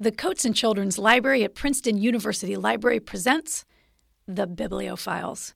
The 0.00 0.12
Cotsen 0.12 0.54
Children's 0.54 0.96
Library 0.96 1.42
at 1.42 1.56
Princeton 1.56 1.98
University 1.98 2.54
Library 2.54 3.00
presents 3.00 3.64
The 4.28 4.46
Bibliophiles. 4.46 5.54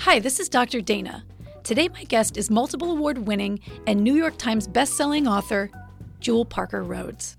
Hi, 0.00 0.18
this 0.18 0.40
is 0.40 0.48
Dr. 0.48 0.80
Dana. 0.80 1.24
Today, 1.62 1.88
my 1.90 2.02
guest 2.02 2.36
is 2.36 2.50
multiple 2.50 2.90
award 2.90 3.18
winning 3.18 3.60
and 3.86 4.02
New 4.02 4.16
York 4.16 4.36
Times 4.36 4.66
bestselling 4.66 5.30
author 5.30 5.70
Jewell 6.18 6.44
Parker 6.44 6.82
Rhodes. 6.82 7.36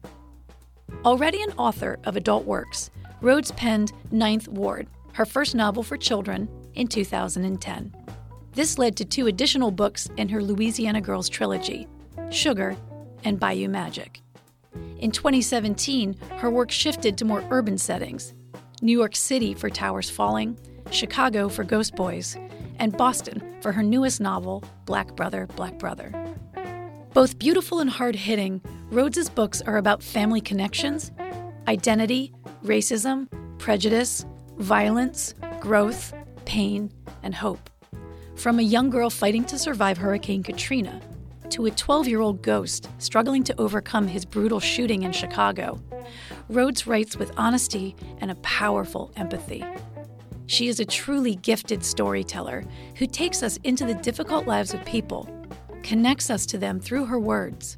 Already 1.03 1.43
an 1.43 1.51
author 1.57 1.99
of 2.05 2.15
adult 2.15 2.45
works, 2.45 2.89
Rhodes 3.19 3.51
penned 3.51 3.91
Ninth 4.11 4.47
Ward, 4.47 4.87
her 5.11 5.25
first 5.25 5.55
novel 5.55 5.83
for 5.83 5.97
children, 5.97 6.47
in 6.75 6.87
2010. 6.87 7.95
This 8.53 8.77
led 8.77 8.95
to 8.97 9.05
two 9.05 9.27
additional 9.27 9.71
books 9.71 10.09
in 10.17 10.29
her 10.29 10.41
Louisiana 10.41 11.01
Girls 11.01 11.29
trilogy 11.29 11.87
Sugar 12.31 12.75
and 13.23 13.39
Bayou 13.39 13.69
Magic. 13.69 14.21
In 14.99 15.11
2017, 15.11 16.15
her 16.37 16.49
work 16.49 16.71
shifted 16.71 17.17
to 17.17 17.25
more 17.25 17.43
urban 17.49 17.77
settings 17.77 18.33
New 18.81 18.97
York 18.97 19.15
City 19.15 19.53
for 19.53 19.69
Towers 19.69 20.09
Falling, 20.09 20.57
Chicago 20.91 21.49
for 21.49 21.63
Ghost 21.63 21.95
Boys, 21.95 22.37
and 22.77 22.95
Boston 22.95 23.41
for 23.61 23.71
her 23.71 23.83
newest 23.83 24.21
novel, 24.21 24.63
Black 24.85 25.15
Brother, 25.15 25.47
Black 25.55 25.77
Brother. 25.77 26.13
Both 27.13 27.39
beautiful 27.39 27.79
and 27.79 27.89
hard 27.89 28.15
hitting, 28.15 28.61
Rhodes's 28.89 29.29
books 29.29 29.61
are 29.61 29.77
about 29.77 30.01
family 30.01 30.41
connections, 30.41 31.11
identity, 31.67 32.33
racism, 32.63 33.27
prejudice, 33.57 34.25
violence, 34.57 35.33
growth, 35.59 36.13
pain, 36.49 36.91
and 37.21 37.35
hope. 37.35 37.69
From 38.35 38.57
a 38.57 38.63
young 38.63 38.89
girl 38.89 39.11
fighting 39.11 39.45
to 39.45 39.59
survive 39.59 39.99
Hurricane 39.99 40.41
Katrina 40.41 40.99
to 41.51 41.67
a 41.67 41.71
12 41.71 42.07
year 42.07 42.21
old 42.21 42.41
ghost 42.41 42.89
struggling 42.97 43.43
to 43.43 43.61
overcome 43.61 44.07
his 44.07 44.25
brutal 44.25 44.59
shooting 44.59 45.03
in 45.03 45.11
Chicago, 45.11 45.79
Rhodes 46.49 46.87
writes 46.87 47.17
with 47.17 47.31
honesty 47.37 47.95
and 48.17 48.31
a 48.31 48.35
powerful 48.35 49.11
empathy. 49.15 49.63
She 50.47 50.69
is 50.69 50.79
a 50.79 50.85
truly 50.85 51.35
gifted 51.35 51.85
storyteller 51.85 52.63
who 52.95 53.05
takes 53.05 53.43
us 53.43 53.57
into 53.63 53.85
the 53.85 53.93
difficult 53.93 54.47
lives 54.47 54.73
of 54.73 54.83
people, 54.85 55.29
connects 55.83 56.31
us 56.31 56.47
to 56.47 56.57
them 56.57 56.79
through 56.79 57.05
her 57.05 57.19
words, 57.19 57.77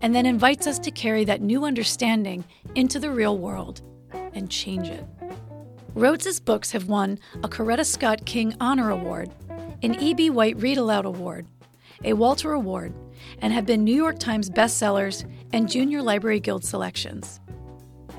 and 0.00 0.14
then 0.14 0.26
invites 0.26 0.68
us 0.68 0.78
to 0.78 0.92
carry 0.92 1.24
that 1.24 1.40
new 1.40 1.64
understanding 1.64 2.44
into 2.76 3.00
the 3.00 3.10
real 3.10 3.36
world 3.36 3.82
and 4.32 4.48
change 4.48 4.88
it. 4.88 5.04
Rhodes's 5.94 6.40
books 6.40 6.72
have 6.72 6.88
won 6.88 7.18
a 7.42 7.48
Coretta 7.48 7.84
Scott 7.84 8.24
King 8.24 8.54
Honor 8.60 8.88
Award, 8.88 9.30
an 9.82 9.94
E.B. 10.00 10.30
White 10.30 10.56
Read 10.56 10.78
Aloud 10.78 11.04
Award, 11.04 11.46
a 12.02 12.14
Walter 12.14 12.54
Award, 12.54 12.94
and 13.40 13.52
have 13.52 13.66
been 13.66 13.84
New 13.84 13.94
York 13.94 14.18
Times 14.18 14.48
bestsellers 14.48 15.30
and 15.52 15.68
Junior 15.68 16.00
Library 16.00 16.40
Guild 16.40 16.64
selections. 16.64 17.40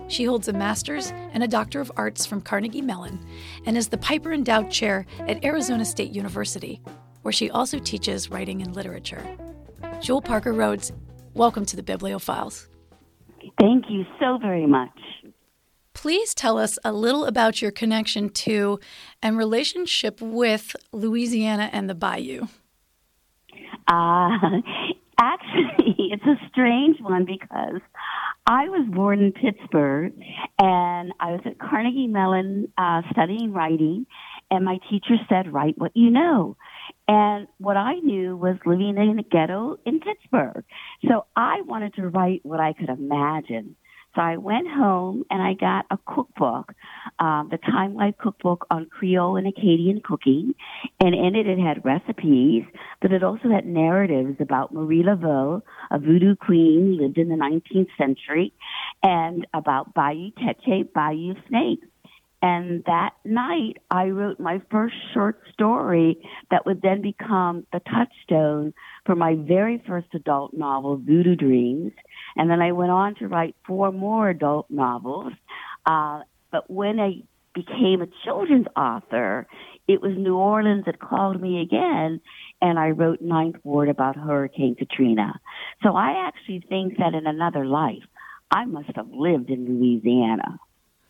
She 0.07 0.23
holds 0.23 0.47
a 0.47 0.53
master's 0.53 1.11
and 1.31 1.41
a 1.41 1.47
doctor 1.47 1.81
of 1.81 1.91
arts 1.97 2.27
from 2.27 2.41
Carnegie 2.41 2.83
Mellon 2.83 3.25
and 3.65 3.75
is 3.75 3.87
the 3.87 3.97
Piper 3.97 4.31
Endowed 4.31 4.69
Chair 4.69 5.07
at 5.21 5.43
Arizona 5.43 5.83
State 5.83 6.11
University, 6.11 6.79
where 7.23 7.31
she 7.31 7.49
also 7.49 7.79
teaches 7.79 8.29
writing 8.29 8.61
and 8.61 8.75
literature. 8.75 9.25
Jewell 9.99 10.21
Parker 10.21 10.53
Rhodes, 10.53 10.91
welcome 11.33 11.65
to 11.65 11.75
the 11.75 11.81
Bibliophiles. 11.83 12.67
Thank 13.59 13.85
you 13.89 14.05
so 14.19 14.37
very 14.37 14.67
much. 14.67 14.91
Please 15.93 16.33
tell 16.33 16.57
us 16.57 16.79
a 16.83 16.91
little 16.91 17.25
about 17.25 17.61
your 17.61 17.71
connection 17.71 18.29
to 18.29 18.79
and 19.21 19.37
relationship 19.37 20.19
with 20.21 20.75
Louisiana 20.91 21.69
and 21.71 21.89
the 21.89 21.95
Bayou. 21.95 22.47
Uh, 23.87 24.29
actually, 25.19 25.95
it's 26.11 26.25
a 26.25 26.35
strange 26.49 26.99
one 26.99 27.25
because 27.25 27.81
I 28.45 28.67
was 28.69 28.87
born 28.91 29.21
in 29.21 29.31
Pittsburgh 29.31 30.13
and 30.59 31.13
I 31.19 31.31
was 31.31 31.41
at 31.45 31.59
Carnegie 31.59 32.07
Mellon 32.07 32.71
uh, 32.77 33.01
studying 33.11 33.53
writing, 33.53 34.05
and 34.51 34.65
my 34.65 34.79
teacher 34.89 35.15
said, 35.29 35.53
Write 35.53 35.77
what 35.77 35.95
you 35.95 36.09
know. 36.09 36.57
And 37.07 37.47
what 37.57 37.77
I 37.77 37.95
knew 37.95 38.35
was 38.35 38.57
living 38.65 38.95
in 38.97 39.19
a 39.19 39.23
ghetto 39.23 39.77
in 39.85 39.99
Pittsburgh. 39.99 40.63
So 41.07 41.25
I 41.35 41.61
wanted 41.61 41.95
to 41.95 42.07
write 42.07 42.41
what 42.43 42.59
I 42.59 42.73
could 42.73 42.89
imagine. 42.89 43.75
So 44.15 44.21
I 44.21 44.37
went 44.37 44.67
home 44.67 45.23
and 45.31 45.41
I 45.41 45.53
got 45.53 45.85
a 45.89 45.97
cookbook, 46.05 46.73
um, 47.19 47.49
the 47.49 47.57
Time 47.57 47.95
Life 47.95 48.15
cookbook 48.19 48.67
on 48.69 48.85
Creole 48.85 49.37
and 49.37 49.47
Acadian 49.47 50.01
cooking. 50.01 50.53
And 50.99 51.15
in 51.15 51.35
it, 51.35 51.47
it 51.47 51.57
had 51.57 51.83
recipes, 51.83 52.63
but 53.01 53.11
it 53.11 53.23
also 53.23 53.49
had 53.49 53.65
narratives 53.65 54.37
about 54.39 54.73
Marie 54.73 55.03
Laveau, 55.03 55.61
a 55.89 55.97
voodoo 55.97 56.35
queen 56.35 56.97
lived 57.01 57.17
in 57.17 57.29
the 57.29 57.35
19th 57.35 57.89
century, 57.97 58.53
and 59.01 59.47
about 59.53 59.93
Bayou 59.95 60.29
Teche, 60.31 60.93
Bayou 60.93 61.33
Snakes. 61.47 61.87
And 62.43 62.83
that 62.87 63.11
night, 63.23 63.77
I 63.89 64.07
wrote 64.07 64.37
my 64.37 64.61
first 64.69 64.95
short 65.13 65.39
story 65.53 66.17
that 66.51 66.65
would 66.65 66.81
then 66.81 67.01
become 67.01 67.65
the 67.71 67.79
touchstone 67.79 68.73
for 69.05 69.15
my 69.15 69.35
very 69.35 69.81
first 69.87 70.07
adult 70.13 70.53
novel, 70.53 70.97
Voodoo 70.97 71.37
Dreams. 71.37 71.93
And 72.35 72.49
then 72.49 72.61
I 72.61 72.73
went 72.73 72.91
on 72.91 73.15
to 73.15 73.29
write 73.29 73.55
four 73.65 73.93
more 73.93 74.29
adult 74.29 74.69
novels. 74.69 75.31
Uh, 75.85 76.23
but 76.51 76.69
when 76.69 76.99
I 76.99 77.23
became 77.55 78.01
a 78.01 78.07
children's 78.25 78.67
author, 78.75 79.47
it 79.87 80.01
was 80.01 80.11
New 80.17 80.35
Orleans 80.35 80.83
that 80.85 80.99
called 80.99 81.41
me 81.41 81.61
again, 81.61 82.19
and 82.61 82.77
I 82.77 82.89
wrote 82.89 83.21
Ninth 83.21 83.57
Ward 83.63 83.87
about 83.87 84.17
Hurricane 84.17 84.75
Katrina. 84.75 85.39
So 85.81 85.95
I 85.95 86.27
actually 86.27 86.65
think 86.67 86.97
that 86.97 87.13
in 87.13 87.25
another 87.25 87.65
life, 87.65 88.03
I 88.51 88.65
must 88.65 88.89
have 88.95 89.07
lived 89.09 89.49
in 89.49 89.79
Louisiana. 89.79 90.59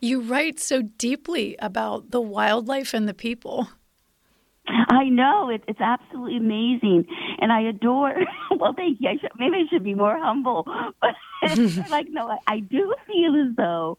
You 0.04 0.20
write 0.20 0.60
so 0.60 0.82
deeply 0.82 1.56
about 1.60 2.12
the 2.12 2.20
wildlife 2.20 2.94
and 2.94 3.08
the 3.08 3.14
people. 3.14 3.70
I 4.68 5.06
know 5.08 5.50
it, 5.50 5.64
it's 5.66 5.80
absolutely 5.80 6.36
amazing, 6.36 7.06
and 7.40 7.54
I 7.54 7.62
adore. 7.62 8.14
Well, 8.52 8.74
thank 8.74 8.98
you. 9.00 9.10
I 9.10 9.18
should, 9.18 9.32
maybe 9.40 9.56
I 9.56 9.64
should 9.70 9.84
be 9.84 9.94
more 9.96 10.18
humble, 10.18 10.68
but 11.02 11.16
like 11.90 12.08
no, 12.10 12.28
I, 12.28 12.38
I 12.48 12.60
do 12.60 12.94
feel 13.08 13.48
as 13.48 13.56
though 13.56 13.98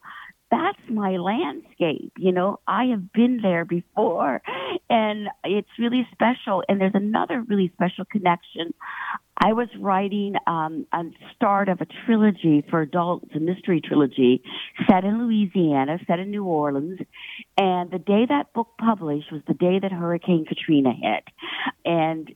that's 0.50 0.78
my 0.90 1.16
landscape. 1.16 2.12
You 2.18 2.32
know, 2.32 2.60
I 2.68 2.84
have 2.86 3.12
been 3.12 3.40
there 3.42 3.64
before 3.64 4.42
and 4.90 5.28
it's 5.42 5.68
really 5.78 6.06
special. 6.12 6.62
And 6.68 6.80
there's 6.80 6.94
another 6.94 7.40
really 7.42 7.70
special 7.74 8.04
connection. 8.04 8.74
I 9.36 9.52
was 9.52 9.68
writing 9.78 10.34
um, 10.46 10.86
a 10.92 11.02
start 11.34 11.68
of 11.68 11.80
a 11.80 11.86
trilogy 12.06 12.64
for 12.70 12.80
adults, 12.80 13.30
a 13.34 13.40
mystery 13.40 13.80
trilogy 13.80 14.42
set 14.88 15.04
in 15.04 15.26
Louisiana, 15.26 15.98
set 16.06 16.18
in 16.18 16.30
New 16.30 16.44
Orleans. 16.44 17.00
And 17.58 17.90
the 17.90 17.98
day 17.98 18.26
that 18.28 18.52
book 18.52 18.68
published 18.78 19.32
was 19.32 19.42
the 19.48 19.54
day 19.54 19.78
that 19.80 19.92
Hurricane 19.92 20.46
Katrina 20.46 20.92
hit. 20.92 21.24
And 21.84 22.32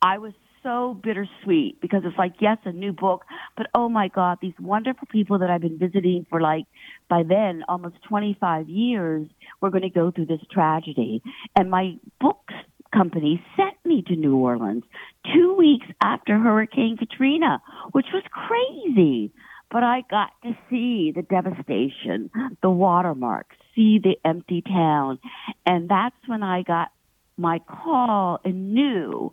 I 0.00 0.18
was 0.18 0.32
so 0.62 0.98
bittersweet 1.00 1.80
because 1.80 2.02
it's 2.04 2.18
like, 2.18 2.34
yes, 2.40 2.58
a 2.64 2.72
new 2.72 2.92
book, 2.92 3.24
but 3.56 3.66
oh 3.74 3.88
my 3.88 4.08
God, 4.08 4.38
these 4.42 4.54
wonderful 4.58 5.06
people 5.10 5.38
that 5.38 5.50
I've 5.50 5.60
been 5.60 5.78
visiting 5.78 6.26
for 6.28 6.40
like, 6.40 6.64
by 7.08 7.22
then, 7.22 7.62
almost 7.68 7.96
25 8.08 8.68
years, 8.68 9.28
were 9.60 9.70
going 9.70 9.82
to 9.82 9.90
go 9.90 10.10
through 10.10 10.26
this 10.26 10.40
tragedy. 10.50 11.22
And 11.54 11.70
my 11.70 11.96
books 12.20 12.54
company 12.96 13.42
sent 13.56 13.76
me 13.84 14.02
to 14.06 14.16
New 14.16 14.36
Orleans 14.36 14.84
two 15.32 15.54
weeks 15.54 15.86
after 16.02 16.38
Hurricane 16.38 16.96
Katrina, 16.96 17.60
which 17.92 18.06
was 18.12 18.22
crazy. 18.30 19.32
But 19.70 19.82
I 19.82 20.02
got 20.08 20.30
to 20.44 20.56
see 20.70 21.12
the 21.14 21.22
devastation, 21.22 22.30
the 22.62 22.70
watermarks, 22.70 23.56
see 23.74 23.98
the 23.98 24.16
empty 24.24 24.62
town. 24.62 25.18
And 25.66 25.88
that's 25.88 26.16
when 26.26 26.42
I 26.42 26.62
got 26.62 26.90
my 27.36 27.60
call 27.68 28.40
and 28.44 28.72
knew 28.72 29.32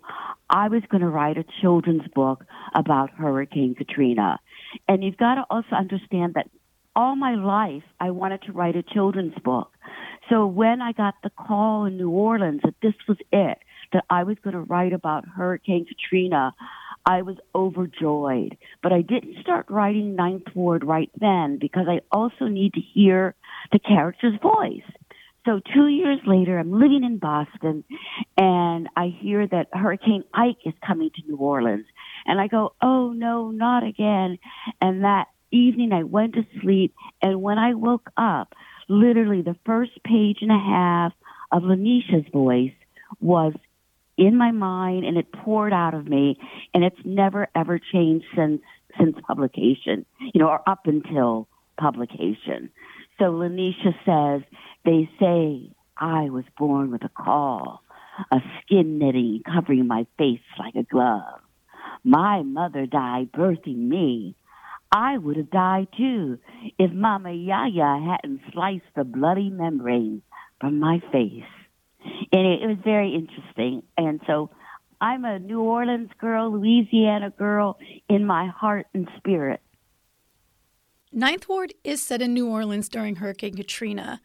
I 0.49 0.67
was 0.67 0.81
going 0.89 1.01
to 1.01 1.07
write 1.07 1.37
a 1.37 1.45
children's 1.61 2.07
book 2.13 2.43
about 2.75 3.11
Hurricane 3.11 3.75
Katrina. 3.75 4.39
And 4.87 5.03
you've 5.03 5.17
got 5.17 5.35
to 5.35 5.45
also 5.49 5.75
understand 5.75 6.33
that 6.33 6.49
all 6.95 7.15
my 7.15 7.35
life 7.35 7.83
I 7.99 8.11
wanted 8.11 8.41
to 8.43 8.51
write 8.51 8.75
a 8.75 8.83
children's 8.83 9.37
book. 9.43 9.71
So 10.33 10.47
when 10.47 10.81
I 10.81 10.93
got 10.93 11.13
the 11.21 11.29
call 11.29 11.85
in 11.85 11.95
New 11.95 12.09
Orleans 12.09 12.61
that 12.63 12.73
this 12.81 12.95
was 13.07 13.19
it, 13.31 13.59
that 13.91 14.03
I 14.09 14.23
was 14.23 14.35
going 14.43 14.55
to 14.55 14.61
write 14.61 14.91
about 14.91 15.27
Hurricane 15.27 15.85
Katrina, 15.85 16.55
I 17.05 17.21
was 17.21 17.35
overjoyed. 17.53 18.57
But 18.81 18.93
I 18.93 19.03
didn't 19.03 19.41
start 19.41 19.67
writing 19.69 20.15
Ninth 20.15 20.47
Ward 20.55 20.83
right 20.83 21.11
then 21.19 21.59
because 21.61 21.85
I 21.87 21.99
also 22.11 22.45
need 22.45 22.73
to 22.73 22.81
hear 22.81 23.35
the 23.71 23.77
character's 23.77 24.39
voice. 24.41 24.81
So 25.45 25.61
two 25.71 25.87
years 25.87 26.19
later, 26.25 26.57
I'm 26.57 26.71
living 26.71 27.03
in 27.03 27.19
Boston 27.19 27.83
and 28.35 28.89
I 28.95 29.15
hear 29.15 29.45
that 29.45 29.67
Hurricane 29.71 30.23
Ike 30.33 30.65
is 30.65 30.73
coming 30.83 31.11
to 31.13 31.21
New 31.27 31.37
Orleans. 31.37 31.85
And 32.25 32.41
I 32.41 32.47
go, 32.47 32.73
oh 32.81 33.11
no, 33.11 33.51
not 33.51 33.83
again. 33.83 34.39
And 34.81 35.03
that 35.03 35.27
evening 35.51 35.93
I 35.93 36.01
went 36.01 36.33
to 36.33 36.45
sleep 36.59 36.95
and 37.21 37.43
when 37.43 37.59
I 37.59 37.75
woke 37.75 38.09
up, 38.17 38.55
literally 38.87 39.41
the 39.41 39.55
first 39.65 39.91
page 40.03 40.37
and 40.41 40.51
a 40.51 40.57
half 40.57 41.13
of 41.51 41.63
Lanesha's 41.63 42.29
voice 42.31 42.73
was 43.19 43.53
in 44.17 44.37
my 44.37 44.51
mind 44.51 45.05
and 45.05 45.17
it 45.17 45.31
poured 45.31 45.73
out 45.73 45.93
of 45.93 46.07
me 46.07 46.37
and 46.73 46.83
it's 46.83 46.99
never 47.03 47.47
ever 47.55 47.79
changed 47.79 48.25
since 48.35 48.61
since 48.99 49.15
publication, 49.27 50.05
you 50.33 50.39
know, 50.39 50.49
or 50.49 50.61
up 50.67 50.85
until 50.85 51.47
publication. 51.79 52.69
So 53.17 53.25
Lanesha 53.25 53.93
says, 54.05 54.41
they 54.85 55.09
say 55.19 55.71
I 55.97 56.29
was 56.29 56.43
born 56.57 56.91
with 56.91 57.03
a 57.03 57.09
caul, 57.09 57.81
a 58.31 58.39
skin 58.61 58.99
knitting 58.99 59.41
covering 59.45 59.87
my 59.87 60.05
face 60.17 60.41
like 60.59 60.75
a 60.75 60.83
glove. 60.83 61.39
My 62.03 62.43
mother 62.43 62.85
died 62.85 63.31
birthing 63.31 63.77
me. 63.77 64.35
I 64.93 65.17
would 65.17 65.37
have 65.37 65.49
died 65.49 65.87
too 65.97 66.37
if 66.77 66.91
Mama 66.91 67.31
Yaya 67.33 67.99
hadn't 68.11 68.41
sliced 68.53 68.85
the 68.95 69.03
bloody 69.03 69.49
membrane 69.49 70.21
from 70.61 70.79
my 70.79 71.01
face. 71.11 71.43
And 72.31 72.45
it, 72.45 72.61
it 72.61 72.67
was 72.67 72.77
very 72.83 73.15
interesting. 73.15 73.81
And 73.97 74.21
so 74.27 74.51
I'm 75.01 75.25
a 75.25 75.39
New 75.39 75.61
Orleans 75.61 76.11
girl, 76.19 76.51
Louisiana 76.51 77.31
girl 77.31 77.79
in 78.07 78.23
my 78.23 78.47
heart 78.47 78.85
and 78.93 79.09
spirit. 79.17 79.61
Ninth 81.11 81.49
Ward 81.49 81.73
is 81.83 82.01
set 82.01 82.21
in 82.21 82.33
New 82.33 82.47
Orleans 82.47 82.87
during 82.87 83.17
Hurricane 83.17 83.55
Katrina, 83.55 84.21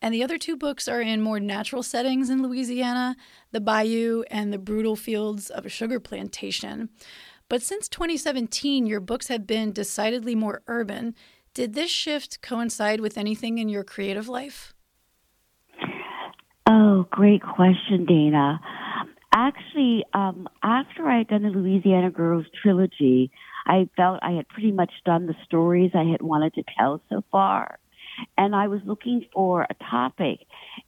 and 0.00 0.14
the 0.14 0.22
other 0.22 0.38
two 0.38 0.56
books 0.56 0.88
are 0.88 1.00
in 1.00 1.20
more 1.20 1.38
natural 1.38 1.82
settings 1.82 2.30
in 2.30 2.42
Louisiana, 2.42 3.16
the 3.52 3.60
bayou 3.60 4.22
and 4.30 4.52
the 4.52 4.58
brutal 4.58 4.96
fields 4.96 5.50
of 5.50 5.66
a 5.66 5.68
sugar 5.68 6.00
plantation. 6.00 6.88
But 7.50 7.62
since 7.62 7.88
2017, 7.88 8.86
your 8.86 9.00
books 9.00 9.26
have 9.26 9.44
been 9.44 9.72
decidedly 9.72 10.36
more 10.36 10.62
urban. 10.68 11.16
Did 11.52 11.74
this 11.74 11.90
shift 11.90 12.40
coincide 12.42 13.00
with 13.00 13.18
anything 13.18 13.58
in 13.58 13.68
your 13.68 13.82
creative 13.82 14.28
life? 14.28 14.72
Oh, 16.64 17.08
great 17.10 17.42
question, 17.42 18.06
Dana. 18.06 18.60
Actually, 19.34 20.04
um, 20.14 20.48
after 20.62 21.08
I 21.08 21.18
had 21.18 21.26
done 21.26 21.42
the 21.42 21.48
Louisiana 21.48 22.12
Girls 22.12 22.46
trilogy, 22.62 23.32
I 23.66 23.88
felt 23.96 24.20
I 24.22 24.30
had 24.30 24.46
pretty 24.46 24.70
much 24.70 24.92
done 25.04 25.26
the 25.26 25.34
stories 25.44 25.90
I 25.92 26.04
had 26.04 26.22
wanted 26.22 26.54
to 26.54 26.62
tell 26.78 27.02
so 27.08 27.24
far. 27.32 27.80
And 28.38 28.54
I 28.54 28.68
was 28.68 28.80
looking 28.84 29.26
for 29.32 29.66
a 29.68 29.74
topic. 29.90 30.46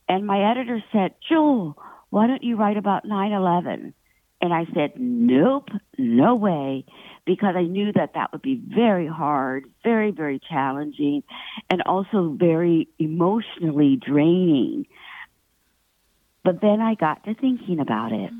And 0.08 0.28
my 0.28 0.52
editor 0.52 0.80
said, 0.92 1.16
Jewell, 1.28 1.76
why 2.10 2.28
don't 2.28 2.44
you 2.44 2.54
write 2.54 2.76
about 2.76 3.04
9 3.04 3.32
11? 3.32 3.94
And 4.42 4.52
I 4.52 4.66
said, 4.74 4.94
nope, 4.96 5.68
no 5.96 6.34
way, 6.34 6.84
because 7.24 7.54
I 7.56 7.62
knew 7.62 7.92
that 7.92 8.14
that 8.14 8.32
would 8.32 8.42
be 8.42 8.60
very 8.74 9.06
hard, 9.06 9.66
very, 9.84 10.10
very 10.10 10.40
challenging, 10.50 11.22
and 11.70 11.80
also 11.82 12.36
very 12.36 12.88
emotionally 12.98 14.00
draining. 14.04 14.86
But 16.42 16.60
then 16.60 16.80
I 16.80 16.96
got 16.96 17.22
to 17.24 17.34
thinking 17.34 17.78
about 17.78 18.10
it, 18.10 18.32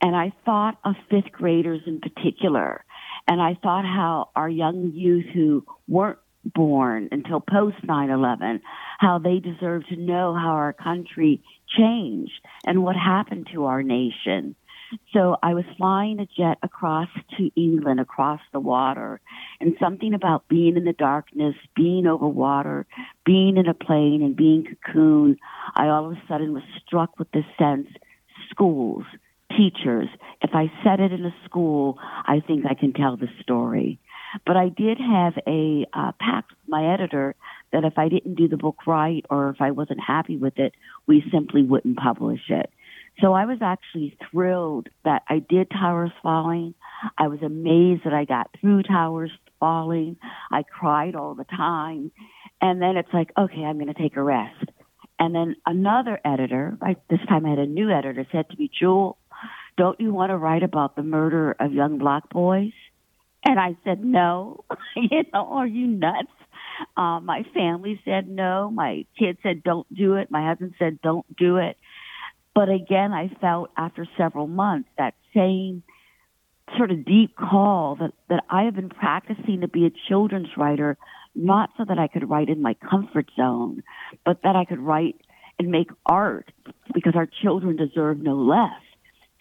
and 0.00 0.16
I 0.16 0.32
thought 0.46 0.78
of 0.86 0.94
fifth 1.10 1.30
graders 1.32 1.82
in 1.86 2.00
particular, 2.00 2.82
and 3.28 3.38
I 3.42 3.58
thought 3.62 3.84
how 3.84 4.30
our 4.34 4.48
young 4.48 4.92
youth 4.94 5.26
who 5.34 5.66
weren't 5.86 6.18
born 6.44 7.10
until 7.12 7.40
post 7.40 7.76
9-11, 7.86 8.62
how 8.98 9.18
they 9.18 9.38
deserve 9.38 9.86
to 9.88 9.96
know 9.96 10.34
how 10.34 10.52
our 10.52 10.72
country 10.72 11.42
changed 11.76 12.32
and 12.64 12.82
what 12.82 12.96
happened 12.96 13.48
to 13.52 13.66
our 13.66 13.82
nation. 13.82 14.56
So 15.12 15.36
I 15.42 15.54
was 15.54 15.64
flying 15.76 16.20
a 16.20 16.26
jet 16.26 16.58
across 16.62 17.08
to 17.38 17.50
England, 17.56 18.00
across 18.00 18.40
the 18.52 18.60
water, 18.60 19.20
and 19.60 19.74
something 19.80 20.14
about 20.14 20.48
being 20.48 20.76
in 20.76 20.84
the 20.84 20.92
darkness, 20.92 21.54
being 21.74 22.06
over 22.06 22.26
water, 22.26 22.86
being 23.24 23.56
in 23.56 23.68
a 23.68 23.74
plane 23.74 24.22
and 24.22 24.36
being 24.36 24.66
cocooned, 24.66 25.38
I 25.74 25.88
all 25.88 26.06
of 26.06 26.12
a 26.12 26.22
sudden 26.28 26.52
was 26.52 26.62
struck 26.84 27.18
with 27.18 27.30
this 27.32 27.44
sense, 27.58 27.88
schools, 28.50 29.04
teachers, 29.56 30.08
if 30.40 30.50
I 30.54 30.70
said 30.82 31.00
it 31.00 31.12
in 31.12 31.24
a 31.24 31.34
school, 31.44 31.98
I 32.00 32.40
think 32.40 32.64
I 32.66 32.74
can 32.74 32.92
tell 32.92 33.16
the 33.16 33.28
story. 33.42 33.98
But 34.46 34.56
I 34.56 34.70
did 34.70 34.98
have 34.98 35.34
a 35.46 35.86
uh, 35.92 36.12
pact 36.18 36.50
with 36.50 36.68
my 36.68 36.92
editor 36.94 37.34
that 37.72 37.84
if 37.84 37.98
I 37.98 38.08
didn't 38.08 38.34
do 38.34 38.48
the 38.48 38.56
book 38.56 38.86
right 38.86 39.24
or 39.28 39.50
if 39.50 39.60
I 39.60 39.70
wasn't 39.70 40.00
happy 40.00 40.36
with 40.36 40.58
it, 40.58 40.72
we 41.06 41.22
simply 41.30 41.62
wouldn't 41.62 41.98
publish 41.98 42.40
it. 42.48 42.70
So 43.20 43.32
I 43.32 43.44
was 43.44 43.58
actually 43.60 44.16
thrilled 44.30 44.88
that 45.04 45.22
I 45.28 45.38
did 45.38 45.70
Towers 45.70 46.12
Falling. 46.22 46.74
I 47.18 47.28
was 47.28 47.42
amazed 47.42 48.04
that 48.04 48.14
I 48.14 48.24
got 48.24 48.50
through 48.60 48.82
Towers 48.84 49.30
Falling. 49.60 50.16
I 50.50 50.62
cried 50.62 51.14
all 51.14 51.34
the 51.34 51.44
time. 51.44 52.10
And 52.60 52.80
then 52.80 52.96
it's 52.96 53.12
like, 53.12 53.30
okay, 53.36 53.62
I'm 53.62 53.78
going 53.78 53.92
to 53.92 54.00
take 54.00 54.16
a 54.16 54.22
rest. 54.22 54.64
And 55.18 55.34
then 55.34 55.56
another 55.66 56.20
editor, 56.24 56.76
I, 56.80 56.96
this 57.10 57.20
time 57.28 57.46
I 57.46 57.50
had 57.50 57.58
a 57.58 57.66
new 57.66 57.90
editor, 57.90 58.26
said 58.32 58.48
to 58.50 58.56
me, 58.56 58.70
Jewell, 58.76 59.18
don't 59.76 60.00
you 60.00 60.12
want 60.12 60.30
to 60.30 60.36
write 60.36 60.62
about 60.62 60.96
the 60.96 61.02
murder 61.02 61.54
of 61.58 61.72
young 61.72 61.98
black 61.98 62.28
boys? 62.30 62.72
And 63.44 63.58
I 63.58 63.76
said, 63.84 64.04
no. 64.04 64.64
you 64.96 65.24
know, 65.32 65.46
are 65.46 65.66
you 65.66 65.86
nuts? 65.86 66.28
Uh, 66.96 67.20
my 67.20 67.44
family 67.54 68.00
said 68.04 68.28
no. 68.28 68.70
My 68.70 69.04
kids 69.18 69.38
said, 69.42 69.62
don't 69.62 69.92
do 69.94 70.14
it. 70.14 70.30
My 70.30 70.46
husband 70.48 70.74
said, 70.78 71.00
don't 71.02 71.26
do 71.36 71.56
it. 71.56 71.76
But 72.54 72.68
again, 72.68 73.12
I 73.12 73.28
felt 73.40 73.70
after 73.76 74.06
several 74.16 74.46
months 74.46 74.88
that 74.98 75.14
same 75.34 75.82
sort 76.76 76.90
of 76.90 77.04
deep 77.04 77.36
call 77.36 77.96
that, 77.96 78.12
that 78.28 78.44
I 78.48 78.64
have 78.64 78.74
been 78.74 78.88
practicing 78.88 79.60
to 79.60 79.68
be 79.68 79.86
a 79.86 79.90
children's 80.08 80.48
writer, 80.56 80.96
not 81.34 81.70
so 81.76 81.84
that 81.86 81.98
I 81.98 82.08
could 82.08 82.28
write 82.28 82.48
in 82.48 82.62
my 82.62 82.74
comfort 82.74 83.30
zone, 83.36 83.82
but 84.24 84.42
that 84.42 84.56
I 84.56 84.64
could 84.64 84.78
write 84.78 85.16
and 85.58 85.70
make 85.70 85.90
art 86.06 86.50
because 86.94 87.14
our 87.14 87.28
children 87.42 87.76
deserve 87.76 88.18
no 88.18 88.36
less. 88.36 88.80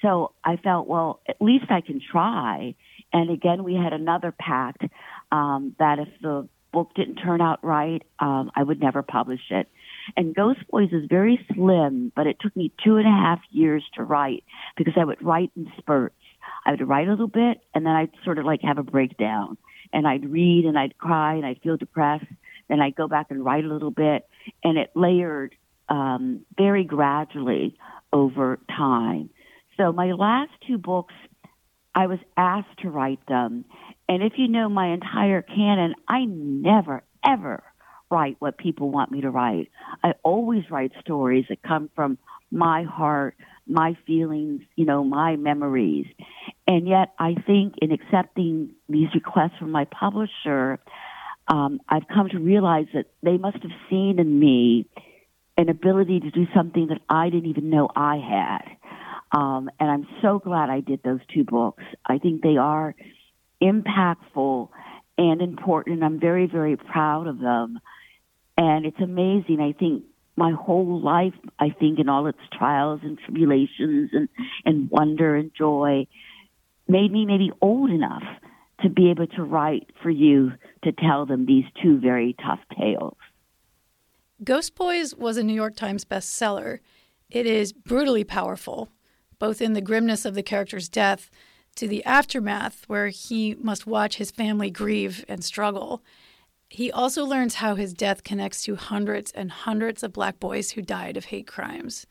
So 0.01 0.33
I 0.43 0.57
felt, 0.57 0.87
well, 0.87 1.19
at 1.27 1.41
least 1.41 1.65
I 1.69 1.81
can 1.81 2.01
try. 2.01 2.75
And 3.13 3.29
again, 3.29 3.63
we 3.63 3.75
had 3.75 3.93
another 3.93 4.33
pact 4.37 4.83
um, 5.31 5.75
that 5.79 5.99
if 5.99 6.07
the 6.21 6.47
book 6.71 6.91
didn't 6.95 7.15
turn 7.15 7.41
out 7.41 7.63
right, 7.63 8.01
um, 8.19 8.51
I 8.55 8.63
would 8.63 8.79
never 8.79 9.03
publish 9.03 9.41
it. 9.49 9.67
And 10.15 10.35
Ghost 10.35 10.59
Boys 10.69 10.89
is 10.91 11.05
very 11.09 11.45
slim, 11.53 12.11
but 12.15 12.27
it 12.27 12.37
took 12.39 12.55
me 12.55 12.71
two 12.83 12.97
and 12.97 13.07
a 13.07 13.11
half 13.11 13.39
years 13.51 13.83
to 13.95 14.03
write 14.03 14.43
because 14.77 14.93
I 14.99 15.05
would 15.05 15.21
write 15.21 15.51
in 15.55 15.71
spurts. 15.77 16.15
I 16.65 16.71
would 16.71 16.87
write 16.87 17.07
a 17.07 17.11
little 17.11 17.27
bit 17.27 17.61
and 17.73 17.85
then 17.85 17.93
I'd 17.93 18.11
sort 18.23 18.39
of 18.39 18.45
like 18.45 18.61
have 18.61 18.77
a 18.77 18.83
breakdown 18.83 19.57
and 19.93 20.07
I'd 20.07 20.29
read 20.29 20.65
and 20.65 20.77
I'd 20.77 20.97
cry 20.97 21.35
and 21.35 21.45
I'd 21.45 21.61
feel 21.61 21.77
depressed. 21.77 22.25
Then 22.69 22.79
I'd 22.79 22.95
go 22.95 23.07
back 23.07 23.27
and 23.29 23.43
write 23.43 23.65
a 23.65 23.67
little 23.67 23.91
bit 23.91 24.27
and 24.63 24.77
it 24.77 24.91
layered 24.95 25.55
um, 25.89 26.45
very 26.57 26.83
gradually 26.83 27.77
over 28.13 28.59
time. 28.75 29.29
So 29.77 29.91
my 29.91 30.11
last 30.11 30.51
two 30.67 30.77
books, 30.77 31.13
I 31.93 32.07
was 32.07 32.19
asked 32.37 32.79
to 32.79 32.89
write 32.89 33.25
them. 33.27 33.65
And 34.07 34.23
if 34.23 34.33
you 34.37 34.47
know 34.47 34.69
my 34.69 34.93
entire 34.93 35.41
canon, 35.41 35.95
I 36.07 36.25
never, 36.25 37.03
ever 37.25 37.63
write 38.11 38.35
what 38.39 38.57
people 38.57 38.91
want 38.91 39.11
me 39.11 39.21
to 39.21 39.29
write. 39.29 39.71
I 40.03 40.13
always 40.23 40.69
write 40.69 40.91
stories 41.01 41.45
that 41.49 41.63
come 41.63 41.89
from 41.95 42.17
my 42.51 42.83
heart, 42.83 43.35
my 43.65 43.97
feelings, 44.05 44.61
you 44.75 44.85
know, 44.85 45.03
my 45.03 45.37
memories. 45.37 46.05
And 46.67 46.87
yet 46.87 47.13
I 47.17 47.35
think 47.47 47.75
in 47.81 47.91
accepting 47.91 48.71
these 48.89 49.07
requests 49.13 49.57
from 49.57 49.71
my 49.71 49.85
publisher, 49.85 50.79
um, 51.47 51.79
I've 51.87 52.07
come 52.07 52.29
to 52.29 52.39
realize 52.39 52.87
that 52.93 53.05
they 53.23 53.37
must 53.37 53.57
have 53.63 53.71
seen 53.89 54.19
in 54.19 54.39
me 54.39 54.87
an 55.57 55.69
ability 55.69 56.19
to 56.21 56.31
do 56.31 56.45
something 56.53 56.87
that 56.87 57.01
I 57.09 57.29
didn't 57.29 57.49
even 57.49 57.69
know 57.69 57.89
I 57.95 58.17
had. 58.17 58.77
Um, 59.31 59.69
and 59.79 59.89
I'm 59.89 60.07
so 60.21 60.39
glad 60.39 60.69
I 60.69 60.81
did 60.81 61.01
those 61.03 61.21
two 61.33 61.43
books. 61.43 61.83
I 62.05 62.17
think 62.17 62.41
they 62.41 62.57
are 62.57 62.95
impactful 63.61 64.69
and 65.17 65.41
important. 65.41 66.03
I'm 66.03 66.19
very, 66.19 66.47
very 66.47 66.75
proud 66.75 67.27
of 67.27 67.39
them. 67.39 67.79
And 68.61 68.85
it's 68.85 68.99
amazing. 68.99 69.59
I 69.59 69.71
think 69.71 70.03
my 70.35 70.51
whole 70.51 71.01
life, 71.01 71.33
I 71.57 71.69
think 71.71 71.97
in 71.97 72.09
all 72.09 72.27
its 72.27 72.37
trials 72.55 72.99
and 73.01 73.17
tribulations 73.17 74.11
and, 74.13 74.29
and 74.63 74.87
wonder 74.91 75.35
and 75.35 75.51
joy 75.57 76.05
made 76.87 77.11
me 77.11 77.25
maybe 77.25 77.51
old 77.59 77.89
enough 77.89 78.21
to 78.83 78.89
be 78.89 79.09
able 79.09 79.25
to 79.25 79.41
write 79.41 79.89
for 80.03 80.11
you 80.11 80.51
to 80.83 80.91
tell 80.91 81.25
them 81.25 81.47
these 81.47 81.65
two 81.81 81.99
very 81.99 82.35
tough 82.45 82.59
tales. 82.77 83.17
Ghost 84.43 84.75
Boys 84.75 85.15
was 85.15 85.37
a 85.37 85.43
New 85.43 85.55
York 85.55 85.75
Times 85.75 86.05
bestseller. 86.05 86.81
It 87.31 87.47
is 87.47 87.73
brutally 87.73 88.23
powerful, 88.23 88.89
both 89.39 89.59
in 89.59 89.73
the 89.73 89.81
grimness 89.81 90.23
of 90.23 90.35
the 90.35 90.43
character's 90.43 90.87
death 90.87 91.31
to 91.77 91.87
the 91.87 92.05
aftermath, 92.05 92.83
where 92.85 93.07
he 93.07 93.55
must 93.55 93.87
watch 93.87 94.17
his 94.17 94.29
family 94.29 94.69
grieve 94.69 95.25
and 95.27 95.43
struggle. 95.43 96.03
He 96.71 96.89
also 96.89 97.25
learns 97.25 97.55
how 97.55 97.75
his 97.75 97.93
death 97.93 98.23
connects 98.23 98.63
to 98.63 98.77
hundreds 98.77 99.29
and 99.33 99.51
hundreds 99.51 100.03
of 100.03 100.13
black 100.13 100.39
boys 100.39 100.71
who 100.71 100.81
died 100.81 101.17
of 101.17 101.25
hate 101.25 101.45
crimes. 101.45 102.07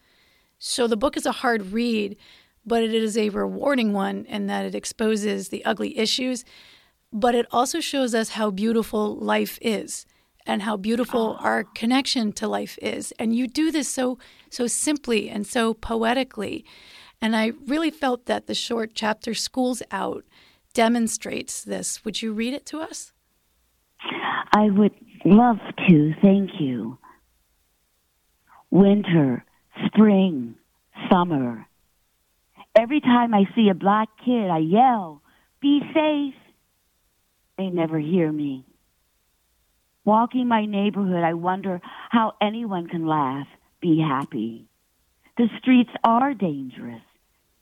So 0.58 0.86
the 0.86 0.98
book 0.98 1.16
is 1.16 1.24
a 1.24 1.32
hard 1.32 1.72
read, 1.72 2.18
but 2.66 2.82
it 2.82 2.92
is 2.92 3.16
a 3.16 3.30
rewarding 3.30 3.94
one 3.94 4.26
in 4.26 4.48
that 4.48 4.66
it 4.66 4.74
exposes 4.74 5.48
the 5.48 5.64
ugly 5.64 5.96
issues, 5.96 6.44
but 7.10 7.34
it 7.34 7.46
also 7.50 7.80
shows 7.80 8.14
us 8.14 8.30
how 8.30 8.50
beautiful 8.50 9.16
life 9.16 9.58
is 9.62 10.04
and 10.44 10.60
how 10.60 10.76
beautiful 10.76 11.38
oh. 11.40 11.42
our 11.42 11.64
connection 11.64 12.30
to 12.32 12.46
life 12.46 12.78
is. 12.82 13.14
And 13.18 13.34
you 13.34 13.46
do 13.46 13.72
this 13.72 13.88
so 13.88 14.18
so 14.50 14.66
simply 14.66 15.30
and 15.30 15.46
so 15.46 15.72
poetically. 15.72 16.66
And 17.22 17.34
I 17.34 17.52
really 17.66 17.90
felt 17.90 18.26
that 18.26 18.46
the 18.46 18.54
short 18.54 18.90
chapter, 18.94 19.32
Schools 19.32 19.82
Out, 19.90 20.26
demonstrates 20.74 21.64
this. 21.64 22.04
Would 22.04 22.20
you 22.20 22.34
read 22.34 22.52
it 22.52 22.66
to 22.66 22.80
us? 22.80 23.14
I 24.52 24.68
would 24.70 24.92
love 25.24 25.58
to. 25.88 26.14
Thank 26.20 26.50
you. 26.60 26.98
Winter, 28.70 29.44
spring, 29.86 30.56
summer. 31.10 31.66
Every 32.76 33.00
time 33.00 33.34
I 33.34 33.44
see 33.54 33.68
a 33.68 33.74
black 33.74 34.08
kid, 34.24 34.48
I 34.50 34.58
yell, 34.58 35.22
Be 35.60 35.80
safe. 35.92 36.34
They 37.58 37.68
never 37.68 37.98
hear 37.98 38.30
me. 38.32 38.64
Walking 40.04 40.48
my 40.48 40.64
neighborhood, 40.64 41.22
I 41.22 41.34
wonder 41.34 41.80
how 42.08 42.32
anyone 42.40 42.88
can 42.88 43.06
laugh, 43.06 43.46
be 43.82 44.00
happy. 44.00 44.66
The 45.36 45.48
streets 45.58 45.90
are 46.02 46.32
dangerous. 46.32 47.02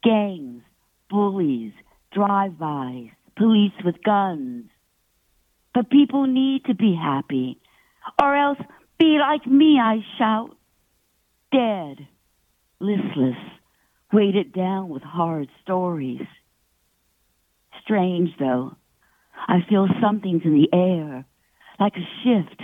Gangs, 0.05 0.63
bullies, 1.11 1.73
drive-bys, 2.13 3.09
police 3.37 3.73
with 3.85 4.03
guns. 4.05 4.71
But 5.75 5.91
people 5.91 6.27
need 6.27 6.65
to 6.67 6.75
be 6.75 6.99
happy, 7.01 7.61
or 8.21 8.37
else 8.37 8.59
be 8.99 9.19
like 9.21 9.47
me, 9.47 9.79
I 9.81 9.99
shout. 10.19 10.57
Dead, 11.53 12.07
listless, 12.81 13.37
weighted 14.13 14.53
down 14.53 14.89
with 14.89 15.03
hard 15.03 15.49
stories. 15.63 16.27
Strange, 17.83 18.31
though. 18.39 18.77
I 19.47 19.59
feel 19.69 19.87
something's 20.03 20.43
in 20.45 20.53
the 20.53 20.77
air, 20.77 21.25
like 21.79 21.95
a 21.97 22.09
shift, 22.23 22.63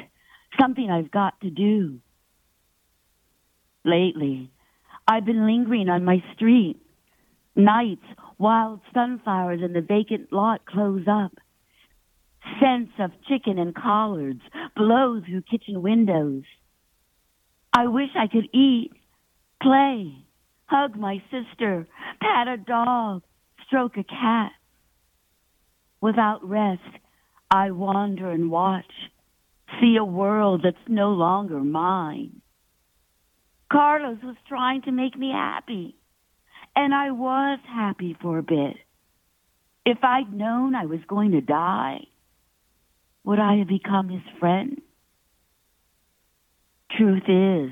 something 0.60 0.90
I've 0.90 1.10
got 1.10 1.40
to 1.42 1.50
do. 1.50 2.00
Lately, 3.84 4.50
I've 5.06 5.24
been 5.24 5.46
lingering 5.46 5.88
on 5.88 6.04
my 6.04 6.22
street. 6.34 6.80
Nights, 7.54 8.04
wild 8.38 8.80
sunflowers 8.92 9.60
in 9.62 9.72
the 9.72 9.80
vacant 9.80 10.32
lot 10.32 10.66
close 10.66 11.06
up. 11.08 11.32
Scents 12.60 12.92
of 12.98 13.10
chicken 13.28 13.58
and 13.58 13.74
collards 13.74 14.42
blow 14.76 15.20
through 15.20 15.42
kitchen 15.42 15.82
windows. 15.82 16.44
I 17.72 17.86
wish 17.88 18.10
I 18.16 18.26
could 18.28 18.48
eat, 18.54 18.92
play, 19.62 20.14
hug 20.66 20.96
my 20.96 21.22
sister, 21.30 21.86
pat 22.20 22.48
a 22.48 22.56
dog, 22.56 23.22
stroke 23.66 23.96
a 23.96 24.04
cat. 24.04 24.52
Without 26.00 26.46
rest, 26.48 26.82
I 27.50 27.70
wander 27.70 28.30
and 28.30 28.50
watch, 28.50 28.92
see 29.80 29.96
a 29.96 30.04
world 30.04 30.60
that's 30.64 30.76
no 30.88 31.10
longer 31.10 31.60
mine. 31.60 32.42
Carlos 33.72 34.18
was 34.22 34.36
trying 34.46 34.82
to 34.82 34.92
make 34.92 35.16
me 35.16 35.30
happy, 35.32 35.96
and 36.76 36.94
I 36.94 37.10
was 37.10 37.58
happy 37.66 38.16
for 38.20 38.38
a 38.38 38.42
bit. 38.42 38.76
If 39.86 39.98
I'd 40.02 40.32
known 40.32 40.74
I 40.74 40.86
was 40.86 41.00
going 41.08 41.32
to 41.32 41.40
die, 41.40 42.06
would 43.24 43.38
I 43.38 43.56
have 43.56 43.68
become 43.68 44.08
his 44.08 44.22
friend? 44.38 44.80
Truth 46.96 47.24
is, 47.26 47.70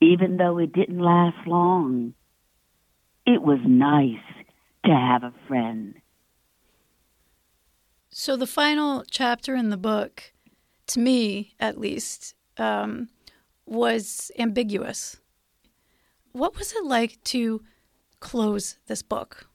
even 0.00 0.38
though 0.38 0.58
it 0.58 0.72
didn't 0.72 0.98
last 0.98 1.46
long, 1.46 2.14
it 3.26 3.42
was 3.42 3.60
nice 3.64 4.24
to 4.84 4.90
have 4.90 5.22
a 5.22 5.32
friend. 5.46 5.94
So, 8.10 8.36
the 8.36 8.46
final 8.46 9.04
chapter 9.10 9.54
in 9.54 9.70
the 9.70 9.76
book, 9.76 10.32
to 10.88 11.00
me 11.00 11.54
at 11.58 11.78
least, 11.78 12.34
um, 12.56 13.08
was 13.66 14.30
ambiguous. 14.38 15.18
What 16.32 16.56
was 16.56 16.72
it 16.72 16.84
like 16.84 17.22
to 17.24 17.62
close 18.20 18.78
this 18.86 19.02
book? 19.02 19.48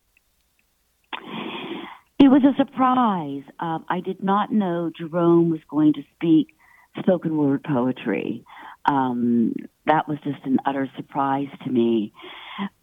It 2.30 2.44
was 2.44 2.44
a 2.44 2.64
surprise. 2.64 3.42
Um, 3.60 3.86
I 3.90 4.02
did 4.02 4.22
not 4.22 4.52
know 4.52 4.92
Jerome 4.96 5.50
was 5.50 5.62
going 5.68 5.94
to 5.94 6.04
speak 6.14 6.56
spoken 7.00 7.36
word 7.36 7.64
poetry. 7.64 8.46
Um, 8.86 9.56
that 9.88 10.08
was 10.08 10.20
just 10.24 10.46
an 10.46 10.60
utter 10.64 10.88
surprise 10.96 11.48
to 11.64 11.72
me. 11.72 12.14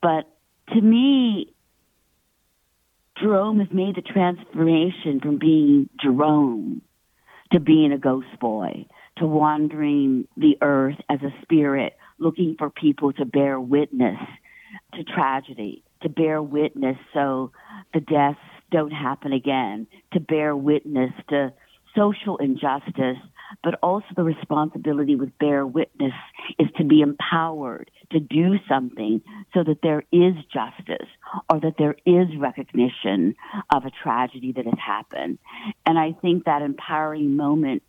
But 0.02 0.28
to 0.74 0.80
me, 0.80 1.54
Jerome 3.22 3.60
has 3.60 3.68
made 3.70 3.94
the 3.94 4.02
transformation 4.02 5.20
from 5.22 5.38
being 5.38 5.90
Jerome 6.02 6.82
to 7.52 7.60
being 7.60 7.92
a 7.92 7.98
ghost 7.98 8.40
boy, 8.40 8.86
to 9.18 9.28
wandering 9.28 10.26
the 10.36 10.58
earth 10.60 10.98
as 11.08 11.20
a 11.22 11.30
spirit, 11.42 11.96
looking 12.18 12.56
for 12.58 12.68
people 12.68 13.12
to 13.12 13.24
bear 13.24 13.60
witness 13.60 14.18
to 14.94 15.04
tragedy, 15.04 15.84
to 16.02 16.08
bear 16.08 16.42
witness 16.42 16.96
so 17.14 17.52
the 17.94 18.00
deaths 18.00 18.40
don't 18.76 18.90
happen 18.90 19.32
again, 19.32 19.86
to 20.12 20.20
bear 20.20 20.54
witness 20.54 21.10
to 21.30 21.50
social 21.96 22.36
injustice, 22.36 23.16
but 23.64 23.72
also 23.82 24.04
the 24.14 24.22
responsibility 24.22 25.16
with 25.16 25.30
bear 25.38 25.66
witness 25.66 26.12
is 26.58 26.68
to 26.76 26.84
be 26.84 27.00
empowered 27.00 27.90
to 28.12 28.20
do 28.20 28.56
something 28.68 29.22
so 29.54 29.64
that 29.64 29.78
there 29.82 30.02
is 30.12 30.34
justice 30.52 31.08
or 31.50 31.58
that 31.60 31.76
there 31.78 31.96
is 32.04 32.26
recognition 32.38 33.34
of 33.74 33.86
a 33.86 33.90
tragedy 34.02 34.52
that 34.52 34.66
has 34.66 34.78
happened. 34.78 35.38
And 35.86 35.98
I 35.98 36.12
think 36.20 36.44
that 36.44 36.60
empowering 36.60 37.34
moment 37.34 37.82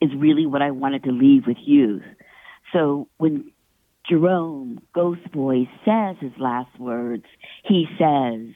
is 0.00 0.10
really 0.16 0.46
what 0.46 0.62
I 0.62 0.70
wanted 0.70 1.02
to 1.02 1.10
leave 1.10 1.48
with 1.48 1.56
youth. 1.60 2.04
So 2.72 3.08
when 3.16 3.50
Jerome 4.08 4.82
Ghost 4.94 5.32
Boy 5.32 5.68
says 5.84 6.14
his 6.20 6.38
last 6.38 6.78
words, 6.78 7.24
he 7.64 7.86
says, 7.98 8.54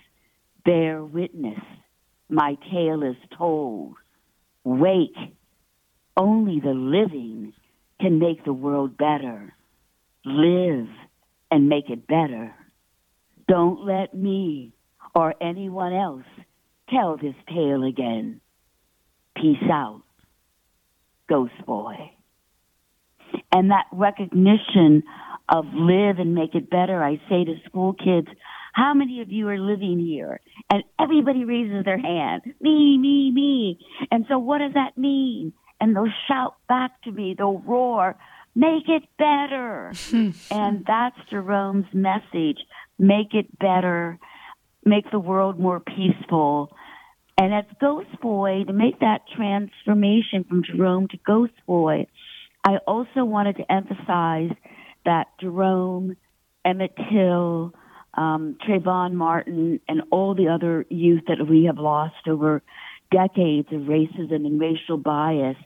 Bear 0.64 1.04
witness, 1.04 1.61
my 2.28 2.57
tale 2.71 3.02
is 3.02 3.16
told. 3.37 3.95
Wake 4.64 5.16
only 6.16 6.61
the 6.61 6.75
living 6.75 7.52
can 8.00 8.19
make 8.19 8.45
the 8.45 8.52
world 8.52 8.97
better. 8.97 9.54
Live 10.25 10.88
and 11.50 11.69
make 11.69 11.90
it 11.90 12.07
better. 12.07 12.54
Don't 13.49 13.85
let 13.85 14.14
me 14.14 14.73
or 15.14 15.35
anyone 15.40 15.92
else 15.92 16.25
tell 16.90 17.16
this 17.16 17.35
tale 17.49 17.83
again. 17.85 18.40
Peace 19.37 19.57
out, 19.71 20.02
Ghost 21.28 21.54
Boy. 21.66 22.12
And 23.50 23.71
that 23.71 23.87
recognition 23.92 25.02
of 25.49 25.64
live 25.75 26.19
and 26.19 26.35
make 26.35 26.54
it 26.54 26.71
better, 26.71 27.02
I 27.02 27.16
say 27.28 27.45
to 27.45 27.57
school 27.66 27.95
kids, 27.95 28.28
how 28.73 28.95
many 28.95 29.21
of 29.21 29.31
you 29.31 29.49
are 29.49 29.59
living 29.59 29.99
here? 29.99 30.41
And 30.71 30.83
everybody 30.99 31.45
raises 31.45 31.85
their 31.85 31.99
hand. 31.99 32.43
Me, 32.61 32.99
me, 32.99 33.31
me. 33.31 33.79
And 34.11 34.25
so 34.29 34.38
what 34.38 34.59
does 34.59 34.75
that 34.75 34.99
mean? 34.99 35.52
and 35.83 35.97
they'll 35.97 36.07
shout 36.29 36.55
back 36.69 37.02
to 37.02 37.11
me, 37.11 37.35
they'll 37.37 37.59
roar, 37.59 38.17
make 38.55 38.88
it 38.88 39.02
better. 39.19 39.93
and 40.50 40.87
that's 40.87 41.17
Jerome's 41.29 41.93
message. 41.93 42.59
Make 43.00 43.35
it 43.35 43.59
better. 43.59 44.21
Make 44.85 45.11
the 45.11 45.19
world 45.19 45.59
more 45.59 45.81
peaceful. 45.81 46.71
And 47.37 47.52
as 47.52 47.64
Ghost 47.81 48.21
Boy, 48.21 48.62
to 48.64 48.73
make 48.73 49.00
that 49.00 49.23
transformation 49.37 50.45
from 50.49 50.62
Jerome 50.62 51.09
to 51.09 51.17
Ghost 51.26 51.55
Boy, 51.67 52.07
I 52.62 52.76
also 52.87 53.25
wanted 53.25 53.57
to 53.57 53.73
emphasize 53.73 54.52
that 55.05 55.26
Jerome, 55.41 56.17
Emmett 56.64 56.95
Till, 57.11 57.75
um, 58.14 58.57
Trayvon 58.66 59.12
Martin, 59.14 59.81
and 59.88 60.02
all 60.11 60.35
the 60.35 60.49
other 60.49 60.85
youth 60.88 61.23
that 61.28 61.47
we 61.49 61.64
have 61.64 61.78
lost 61.78 62.28
over 62.28 62.62
decades 63.11 63.69
of 63.73 63.83
racism 63.83 64.47
and 64.47 64.61
racial 64.61 64.97
bias 64.97 65.57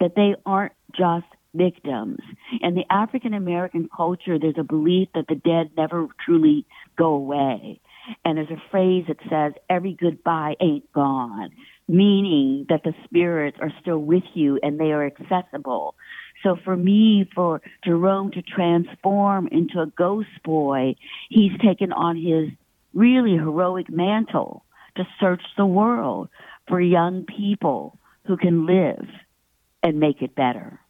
that 0.00 0.14
they 0.14 0.34
aren't 0.44 0.72
just 0.96 1.26
victims. 1.54 2.18
In 2.60 2.74
the 2.74 2.84
African 2.90 3.34
American 3.34 3.88
culture, 3.94 4.38
there's 4.38 4.58
a 4.58 4.64
belief 4.64 5.08
that 5.14 5.26
the 5.28 5.34
dead 5.34 5.70
never 5.76 6.08
truly 6.24 6.66
go 6.96 7.14
away. 7.14 7.80
And 8.24 8.38
there's 8.38 8.50
a 8.50 8.62
phrase 8.70 9.04
that 9.08 9.18
says, 9.28 9.60
every 9.68 9.94
goodbye 9.94 10.54
ain't 10.60 10.92
gone, 10.92 11.50
meaning 11.88 12.66
that 12.68 12.82
the 12.84 12.94
spirits 13.04 13.58
are 13.60 13.72
still 13.80 13.98
with 13.98 14.22
you 14.34 14.60
and 14.62 14.78
they 14.78 14.92
are 14.92 15.04
accessible. 15.04 15.96
So 16.42 16.56
for 16.64 16.76
me, 16.76 17.28
for 17.34 17.60
Jerome 17.84 18.30
to 18.32 18.42
transform 18.42 19.48
into 19.48 19.80
a 19.80 19.86
ghost 19.86 20.28
boy, 20.44 20.96
he's 21.28 21.52
taken 21.64 21.92
on 21.92 22.16
his 22.16 22.50
really 22.94 23.32
heroic 23.32 23.90
mantle 23.90 24.64
to 24.96 25.06
search 25.20 25.42
the 25.56 25.66
world 25.66 26.28
for 26.68 26.80
young 26.80 27.24
people 27.24 27.98
who 28.26 28.36
can 28.36 28.66
live 28.66 29.06
and 29.82 30.00
make 30.00 30.22
it 30.22 30.34
better. 30.34 30.80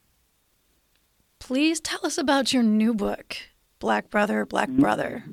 Please 1.38 1.80
tell 1.80 2.04
us 2.04 2.18
about 2.18 2.52
your 2.52 2.62
new 2.62 2.94
book, 2.94 3.36
Black 3.78 4.10
Brother, 4.10 4.46
Black. 4.46 4.68
Brother. 4.68 5.24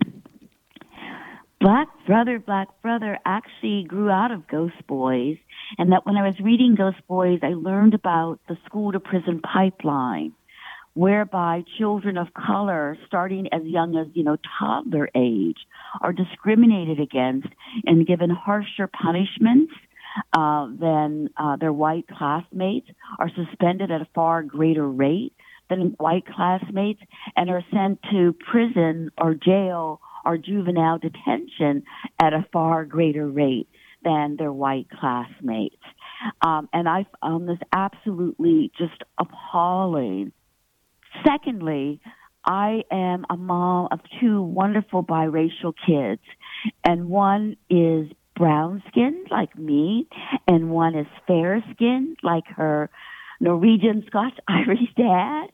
Black 1.59 1.87
Brother, 2.05 2.39
Black 2.39 2.67
Brother 2.81 3.17
actually 3.25 3.85
grew 3.85 4.09
out 4.09 4.31
of 4.31 4.47
Ghost 4.47 4.85
Boys, 4.85 5.37
and 5.77 5.91
that 5.91 6.05
when 6.05 6.17
I 6.17 6.27
was 6.27 6.39
reading 6.39 6.75
Ghost 6.75 6.97
Boys, 7.07 7.39
I 7.43 7.53
learned 7.53 7.93
about 7.93 8.39
the 8.47 8.57
school 8.65 8.91
to 8.91 8.99
prison 8.99 9.41
pipeline, 9.41 10.33
whereby 10.93 11.63
children 11.77 12.17
of 12.17 12.33
color, 12.33 12.97
starting 13.07 13.47
as 13.51 13.63
young 13.63 13.97
as, 13.97 14.07
you 14.13 14.23
know, 14.23 14.37
toddler 14.59 15.09
age, 15.15 15.57
are 16.01 16.13
discriminated 16.13 16.99
against 16.99 17.47
and 17.85 18.05
given 18.05 18.29
harsher 18.29 18.87
punishments 18.87 19.73
uh, 20.33 20.67
than 20.79 21.29
uh, 21.37 21.55
their 21.55 21.73
white 21.73 22.07
classmates, 22.07 22.87
are 23.17 23.31
suspended 23.35 23.89
at 23.89 24.01
a 24.01 24.07
far 24.13 24.43
greater 24.43 24.87
rate 24.87 25.33
than 25.69 25.95
white 25.97 26.25
classmates, 26.27 27.01
and 27.35 27.49
are 27.49 27.63
sent 27.71 27.99
to 28.11 28.35
prison 28.51 29.09
or 29.19 29.33
jail 29.33 29.99
or 30.25 30.37
juvenile 30.37 30.99
detention 30.99 31.83
at 32.21 32.33
a 32.33 32.45
far 32.51 32.85
greater 32.85 33.27
rate 33.27 33.67
than 34.03 34.35
their 34.37 34.51
white 34.51 34.87
classmates. 34.89 35.81
Um, 36.41 36.69
and 36.73 36.87
I 36.87 37.05
found 37.21 37.47
this 37.47 37.59
absolutely 37.71 38.71
just 38.77 39.01
appalling. 39.17 40.31
Secondly, 41.25 42.01
I 42.45 42.83
am 42.91 43.25
a 43.29 43.37
mom 43.37 43.89
of 43.91 43.99
two 44.19 44.41
wonderful 44.41 45.03
biracial 45.03 45.73
kids, 45.85 46.21
and 46.83 47.09
one 47.09 47.55
is 47.69 48.09
brown 48.35 48.83
skinned 48.89 49.27
like 49.31 49.57
me, 49.57 50.07
and 50.47 50.69
one 50.69 50.95
is 50.95 51.07
fair 51.27 51.63
skinned 51.73 52.17
like 52.23 52.45
her 52.47 52.89
Norwegian 53.39 54.03
Scotch 54.07 54.37
Irish 54.47 54.93
dad. 54.97 55.47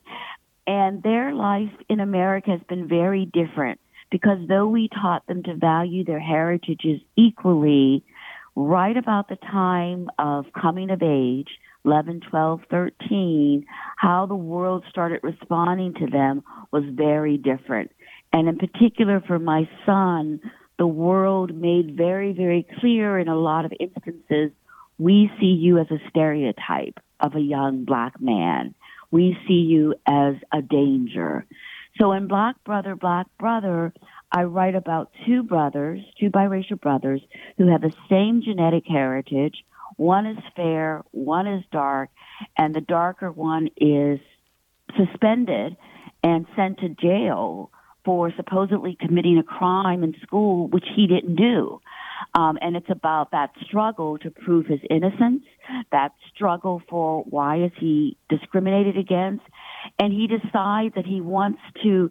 And 0.66 1.02
their 1.02 1.34
life 1.34 1.72
in 1.88 1.98
America 2.00 2.50
has 2.50 2.60
been 2.68 2.86
very 2.86 3.26
different 3.26 3.80
because 4.10 4.38
though 4.48 4.68
we 4.68 4.88
taught 4.88 5.26
them 5.26 5.42
to 5.44 5.54
value 5.54 6.04
their 6.04 6.20
heritages 6.20 7.00
equally, 7.16 8.04
right 8.56 8.96
about 8.96 9.28
the 9.28 9.36
time 9.36 10.08
of 10.18 10.46
coming 10.60 10.90
of 10.90 11.02
age, 11.02 11.48
11, 11.84 12.20
12, 12.30 12.60
13, 12.70 13.64
how 13.96 14.26
the 14.26 14.34
world 14.34 14.84
started 14.90 15.20
responding 15.22 15.94
to 15.94 16.06
them 16.06 16.42
was 16.70 16.84
very 16.90 17.36
different. 17.36 17.90
And 18.32 18.48
in 18.48 18.58
particular 18.58 19.22
for 19.26 19.38
my 19.38 19.68
son, 19.86 20.40
the 20.78 20.86
world 20.86 21.54
made 21.54 21.96
very, 21.96 22.32
very 22.32 22.66
clear 22.80 23.18
in 23.18 23.28
a 23.28 23.36
lot 23.36 23.64
of 23.64 23.72
instances, 23.78 24.50
we 24.98 25.30
see 25.40 25.46
you 25.46 25.78
as 25.78 25.90
a 25.90 25.98
stereotype 26.08 27.00
of 27.20 27.34
a 27.34 27.40
young 27.40 27.84
black 27.84 28.20
man. 28.20 28.74
We 29.10 29.36
see 29.46 29.54
you 29.54 29.94
as 30.06 30.34
a 30.52 30.62
danger. 30.62 31.46
So 31.98 32.12
in 32.12 32.28
Black 32.28 32.56
Brother, 32.64 32.94
Black 32.94 33.26
Brother, 33.38 33.92
I 34.32 34.44
write 34.44 34.74
about 34.74 35.10
two 35.26 35.42
brothers, 35.42 36.00
two 36.18 36.30
biracial 36.30 36.80
brothers, 36.80 37.20
who 37.58 37.66
have 37.68 37.80
the 37.80 37.92
same 38.08 38.42
genetic 38.42 38.84
heritage. 38.86 39.64
One 39.96 40.26
is 40.26 40.38
fair, 40.54 41.02
one 41.10 41.46
is 41.46 41.64
dark, 41.72 42.10
and 42.56 42.74
the 42.74 42.80
darker 42.80 43.30
one 43.30 43.68
is 43.76 44.20
suspended 44.96 45.76
and 46.22 46.46
sent 46.54 46.78
to 46.78 46.88
jail 46.90 47.70
for 48.04 48.32
supposedly 48.36 48.96
committing 48.98 49.38
a 49.38 49.42
crime 49.42 50.02
in 50.02 50.14
school, 50.22 50.68
which 50.68 50.86
he 50.96 51.06
didn't 51.06 51.36
do. 51.36 51.80
Um, 52.34 52.58
and 52.60 52.76
it's 52.76 52.90
about 52.90 53.32
that 53.32 53.50
struggle 53.64 54.18
to 54.18 54.30
prove 54.30 54.66
his 54.66 54.80
innocence, 54.88 55.42
that 55.90 56.12
struggle 56.34 56.82
for 56.88 57.22
why 57.24 57.64
is 57.64 57.72
he 57.78 58.16
discriminated 58.28 58.96
against, 58.96 59.44
and 59.98 60.12
he 60.12 60.26
decides 60.26 60.94
that 60.94 61.06
he 61.06 61.20
wants 61.20 61.60
to 61.82 62.10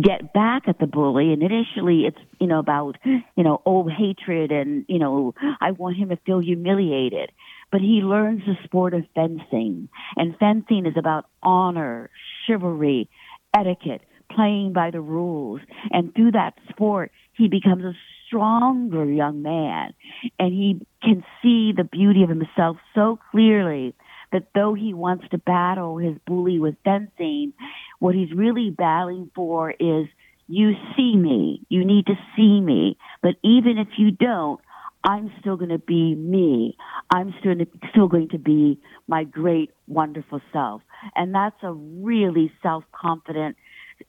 get 0.00 0.32
back 0.32 0.64
at 0.68 0.78
the 0.78 0.86
bully. 0.86 1.32
And 1.32 1.42
initially 1.42 2.06
it's 2.06 2.18
you 2.38 2.46
know 2.46 2.58
about 2.58 2.96
you 3.04 3.44
know 3.44 3.62
old 3.64 3.90
hatred 3.90 4.52
and 4.52 4.84
you 4.88 4.98
know 4.98 5.34
i 5.60 5.72
want 5.72 5.96
him 5.96 6.10
to 6.10 6.16
feel 6.26 6.40
humiliated. 6.40 7.32
But 7.72 7.80
he 7.80 8.02
learns 8.02 8.42
the 8.46 8.56
sport 8.64 8.94
of 8.94 9.04
fencing. 9.14 9.88
And 10.16 10.36
fencing 10.38 10.86
is 10.86 10.94
about 10.96 11.26
honor 11.42 12.10
chivalry 12.46 13.08
etiquette 13.56 14.02
playing 14.30 14.72
by 14.72 14.90
the 14.90 15.00
rules. 15.00 15.60
And 15.90 16.14
through 16.14 16.32
that 16.32 16.54
sport 16.68 17.10
he 17.32 17.48
becomes 17.48 17.84
a 17.84 17.94
stronger 18.26 19.04
young 19.04 19.42
man. 19.42 19.94
And 20.38 20.52
he 20.52 20.86
can 21.02 21.24
see 21.42 21.72
the 21.76 21.84
beauty 21.84 22.22
of 22.22 22.28
himself 22.28 22.76
so 22.94 23.18
clearly 23.30 23.94
that 24.32 24.46
though 24.54 24.74
he 24.74 24.94
wants 24.94 25.24
to 25.30 25.38
battle 25.38 25.98
his 25.98 26.16
bully 26.26 26.60
with 26.60 26.76
fencing 26.84 27.52
what 28.00 28.14
he's 28.14 28.32
really 28.32 28.70
battling 28.70 29.30
for 29.34 29.70
is 29.70 30.06
you 30.48 30.72
see 30.96 31.14
me, 31.14 31.64
you 31.68 31.84
need 31.84 32.06
to 32.06 32.14
see 32.36 32.60
me, 32.60 32.98
but 33.22 33.36
even 33.44 33.78
if 33.78 33.86
you 33.96 34.10
don't, 34.10 34.60
I'm 35.04 35.32
still 35.40 35.56
going 35.56 35.70
to 35.70 35.78
be 35.78 36.14
me. 36.14 36.76
I'm 37.08 37.32
still, 37.40 37.54
still 37.90 38.08
going 38.08 38.30
to 38.30 38.38
be 38.38 38.80
my 39.06 39.24
great, 39.24 39.70
wonderful 39.86 40.40
self. 40.52 40.82
And 41.14 41.34
that's 41.34 41.56
a 41.62 41.72
really 41.72 42.52
self-confident, 42.62 43.56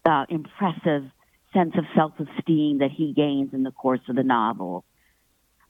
uh, 0.05 0.25
impressive 0.29 1.03
sense 1.53 1.73
of 1.77 1.85
self-esteem 1.95 2.79
that 2.79 2.91
he 2.91 3.13
gains 3.13 3.53
in 3.53 3.63
the 3.63 3.71
course 3.71 4.01
of 4.09 4.15
the 4.15 4.23
novel. 4.23 4.83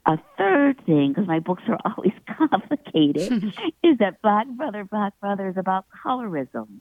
A 0.05 0.17
third 0.37 0.83
thing, 0.85 1.09
because 1.09 1.27
my 1.27 1.39
books 1.39 1.63
are 1.67 1.77
always 1.85 2.13
complicated, 2.37 3.43
is 3.83 3.97
that 3.99 4.21
Black 4.21 4.47
Brother, 4.47 4.83
Black 4.85 5.19
Brother 5.19 5.49
is 5.49 5.57
about 5.57 5.85
colorism. 6.05 6.79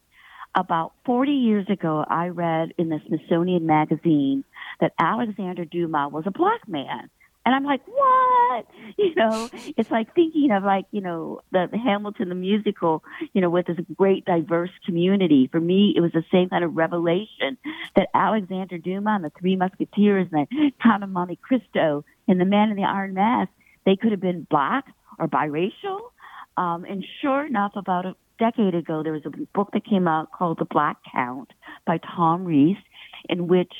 About 0.54 0.92
40 1.04 1.30
years 1.30 1.66
ago, 1.68 2.04
I 2.08 2.28
read 2.28 2.74
in 2.76 2.88
the 2.88 3.00
Smithsonian 3.06 3.66
magazine 3.66 4.44
that 4.80 4.92
Alexander 4.98 5.64
Dumas 5.64 6.12
was 6.12 6.24
a 6.26 6.32
black 6.32 6.66
man. 6.66 7.08
And 7.46 7.54
I'm 7.54 7.64
like, 7.64 7.80
what? 7.86 8.66
You 8.98 9.14
know, 9.14 9.48
it's 9.76 9.90
like 9.90 10.14
thinking 10.14 10.50
of 10.50 10.62
like, 10.62 10.84
you 10.90 11.00
know, 11.00 11.40
the, 11.52 11.68
the 11.70 11.78
Hamilton, 11.78 12.28
the 12.28 12.34
musical, 12.34 13.02
you 13.32 13.40
know, 13.40 13.48
with 13.48 13.66
this 13.66 13.78
great 13.96 14.24
diverse 14.24 14.70
community. 14.84 15.48
For 15.50 15.60
me, 15.60 15.94
it 15.96 16.00
was 16.00 16.12
the 16.12 16.24
same 16.30 16.50
kind 16.50 16.64
of 16.64 16.76
revelation 16.76 17.56
that 17.96 18.08
Alexander 18.12 18.76
Dumas 18.76 19.12
and 19.16 19.24
the 19.24 19.32
Three 19.38 19.56
Musketeers 19.56 20.28
and 20.32 20.46
the 20.50 20.72
Count 20.82 21.02
of 21.02 21.10
Monte 21.10 21.36
Cristo 21.36 22.04
and 22.28 22.40
the 22.40 22.44
Man 22.44 22.70
in 22.70 22.76
the 22.76 22.82
Iron 22.82 23.14
Mask, 23.14 23.50
they 23.86 23.96
could 23.96 24.10
have 24.10 24.20
been 24.20 24.46
black 24.50 24.84
or 25.18 25.28
biracial. 25.28 26.00
Um, 26.56 26.84
and 26.84 27.04
sure 27.22 27.46
enough, 27.46 27.72
about 27.76 28.04
a 28.06 28.16
decade 28.40 28.74
ago, 28.74 29.03
there 29.03 29.12
was 29.12 29.26
a 29.26 29.31
book 29.55 29.70
that 29.72 29.85
came 29.85 30.09
out 30.09 30.33
called 30.33 30.59
The 30.59 30.64
Black 30.64 30.96
Count 31.12 31.50
by 31.87 31.98
Tom 31.98 32.44
Reiss, 32.44 32.79
in 33.29 33.46
which 33.46 33.72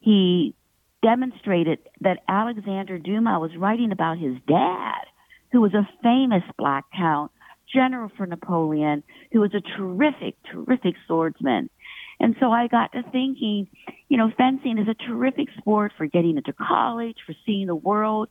he 0.00 0.54
demonstrated 1.02 1.78
that 2.00 2.18
Alexander 2.28 2.98
Dumas 2.98 3.40
was 3.40 3.56
writing 3.56 3.92
about 3.92 4.18
his 4.18 4.36
dad, 4.46 5.04
who 5.52 5.60
was 5.60 5.72
a 5.74 5.88
famous 6.02 6.42
black 6.58 6.84
count, 6.94 7.30
general 7.72 8.10
for 8.16 8.26
Napoleon, 8.26 9.02
who 9.32 9.40
was 9.40 9.54
a 9.54 9.60
terrific, 9.60 10.36
terrific 10.50 10.96
swordsman. 11.06 11.70
And 12.18 12.36
so 12.38 12.50
I 12.50 12.66
got 12.66 12.92
to 12.92 13.02
thinking, 13.02 13.68
you 14.08 14.18
know, 14.18 14.30
fencing 14.36 14.76
is 14.78 14.88
a 14.88 14.94
terrific 14.94 15.48
sport 15.56 15.92
for 15.96 16.06
getting 16.06 16.36
into 16.36 16.52
college, 16.52 17.16
for 17.24 17.34
seeing 17.46 17.66
the 17.66 17.74
world. 17.74 18.28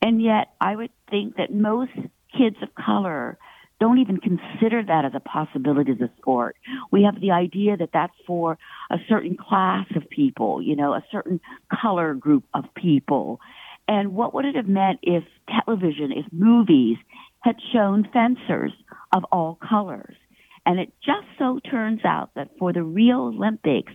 And 0.00 0.22
yet 0.22 0.54
I 0.60 0.74
would 0.74 0.90
think 1.10 1.36
that 1.36 1.52
most 1.52 1.92
kids 2.36 2.56
of 2.62 2.74
color 2.74 3.38
don't 3.78 3.98
even 3.98 4.18
consider 4.18 4.82
that 4.82 5.04
as 5.04 5.12
a 5.14 5.20
possibility 5.20 5.92
as 5.92 6.00
a 6.00 6.10
sport. 6.18 6.56
We 6.90 7.02
have 7.02 7.20
the 7.20 7.32
idea 7.32 7.76
that 7.76 7.90
that's 7.92 8.14
for 8.26 8.58
a 8.90 8.96
certain 9.08 9.36
class 9.36 9.86
of 9.94 10.08
people, 10.08 10.62
you 10.62 10.76
know, 10.76 10.94
a 10.94 11.04
certain 11.12 11.40
color 11.82 12.14
group 12.14 12.44
of 12.54 12.64
people. 12.74 13.40
And 13.88 14.14
what 14.14 14.34
would 14.34 14.44
it 14.44 14.56
have 14.56 14.68
meant 14.68 15.00
if 15.02 15.24
television, 15.64 16.12
if 16.12 16.26
movies 16.32 16.96
had 17.40 17.56
shown 17.72 18.08
fencers 18.12 18.72
of 19.12 19.24
all 19.30 19.58
colors? 19.68 20.16
And 20.64 20.80
it 20.80 20.92
just 21.04 21.26
so 21.38 21.60
turns 21.70 22.00
out 22.04 22.30
that 22.34 22.50
for 22.58 22.72
the 22.72 22.82
Rio 22.82 23.26
Olympics, 23.26 23.92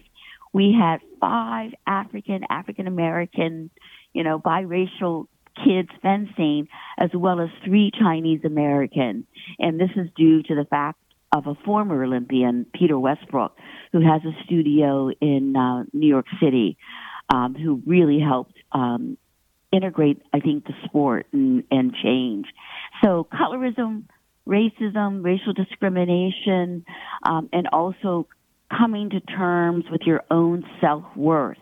we 0.53 0.75
had 0.77 1.01
five 1.19 1.71
African, 1.85 2.43
African 2.49 2.87
American, 2.87 3.69
you 4.13 4.23
know, 4.23 4.39
biracial 4.39 5.27
kids 5.55 5.89
fencing 6.01 6.67
as 6.97 7.09
well 7.13 7.39
as 7.39 7.49
three 7.65 7.91
Chinese 7.97 8.41
Americans. 8.45 9.25
And 9.59 9.79
this 9.79 9.91
is 9.95 10.09
due 10.15 10.43
to 10.43 10.55
the 10.55 10.65
fact 10.65 10.99
of 11.33 11.47
a 11.47 11.55
former 11.65 12.03
Olympian, 12.03 12.65
Peter 12.73 12.99
Westbrook, 12.99 13.55
who 13.91 14.01
has 14.01 14.21
a 14.25 14.43
studio 14.43 15.11
in 15.21 15.55
uh, 15.55 15.83
New 15.93 16.07
York 16.07 16.25
City, 16.41 16.77
um, 17.33 17.55
who 17.55 17.81
really 17.85 18.19
helped 18.19 18.55
um, 18.73 19.17
integrate, 19.71 20.21
I 20.33 20.39
think, 20.39 20.65
the 20.65 20.73
sport 20.85 21.27
and, 21.31 21.63
and 21.71 21.93
change. 21.93 22.47
So 23.03 23.27
colorism, 23.31 24.03
racism, 24.47 25.23
racial 25.23 25.53
discrimination, 25.53 26.85
um, 27.23 27.49
and 27.53 27.67
also 27.71 28.27
coming 28.77 29.09
to 29.11 29.19
terms 29.21 29.85
with 29.91 30.01
your 30.05 30.23
own 30.29 30.65
self 30.81 31.03
worth 31.15 31.57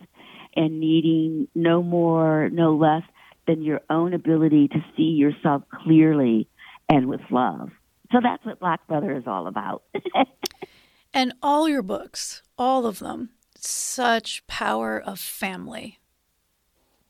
and 0.55 0.79
needing 0.79 1.47
no 1.53 1.83
more, 1.83 2.49
no 2.49 2.75
less 2.75 3.03
than 3.49 3.63
your 3.63 3.81
own 3.89 4.13
ability 4.13 4.67
to 4.67 4.85
see 4.95 5.01
yourself 5.01 5.63
clearly 5.83 6.47
and 6.87 7.07
with 7.07 7.21
love. 7.31 7.71
So 8.11 8.19
that's 8.21 8.45
what 8.45 8.59
Black 8.59 8.85
Brother 8.87 9.11
is 9.17 9.23
all 9.25 9.47
about. 9.47 9.81
and 11.15 11.33
all 11.41 11.67
your 11.67 11.81
books, 11.81 12.43
all 12.59 12.85
of 12.85 12.99
them, 12.99 13.31
such 13.55 14.45
power 14.45 15.01
of 15.03 15.19
family. 15.19 15.97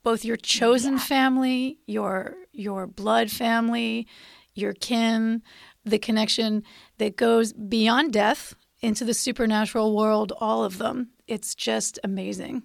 Both 0.02 0.23
your 0.23 0.38
chosen 0.38 0.93
yeah. 0.93 0.99
family, 0.99 1.80
your 1.86 2.36
your 2.54 2.88
blood 2.88 3.30
family, 3.30 4.08
your 4.54 4.71
kin, 4.73 5.43
the 5.84 5.99
connection 5.99 6.63
that 6.99 7.17
goes 7.17 7.52
beyond 7.52 8.13
death 8.13 8.56
into 8.80 9.04
the 9.04 9.13
supernatural 9.13 9.93
world, 9.93 10.32
all 10.39 10.63
of 10.63 10.78
them. 10.78 11.10
It's 11.28 11.54
just 11.54 11.99
amazing. 12.02 12.63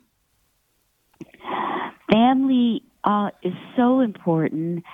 Family 2.10 2.84
uh, 3.04 3.30
is 3.42 3.52
so 3.76 4.00
important. 4.00 4.84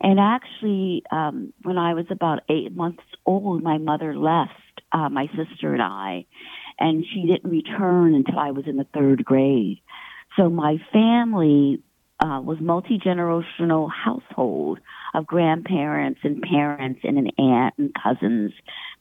And 0.00 0.20
actually, 0.20 1.02
um, 1.10 1.52
when 1.62 1.78
I 1.78 1.94
was 1.94 2.06
about 2.10 2.40
eight 2.48 2.74
months 2.74 3.02
old, 3.24 3.62
my 3.62 3.78
mother 3.78 4.16
left 4.16 4.52
uh, 4.92 5.08
my 5.08 5.26
sister 5.28 5.72
and 5.72 5.82
I, 5.82 6.26
and 6.78 7.04
she 7.12 7.26
didn't 7.26 7.50
return 7.50 8.14
until 8.14 8.38
I 8.38 8.50
was 8.50 8.66
in 8.66 8.76
the 8.76 8.86
third 8.94 9.24
grade. 9.24 9.80
So 10.36 10.50
my 10.50 10.78
family 10.92 11.80
uh, 12.20 12.40
was 12.40 12.58
multi 12.60 12.98
generational 12.98 13.90
household 13.90 14.78
of 15.14 15.26
grandparents 15.26 16.20
and 16.22 16.42
parents 16.42 17.00
and 17.02 17.18
an 17.18 17.30
aunt 17.38 17.74
and 17.78 17.92
cousins. 17.94 18.52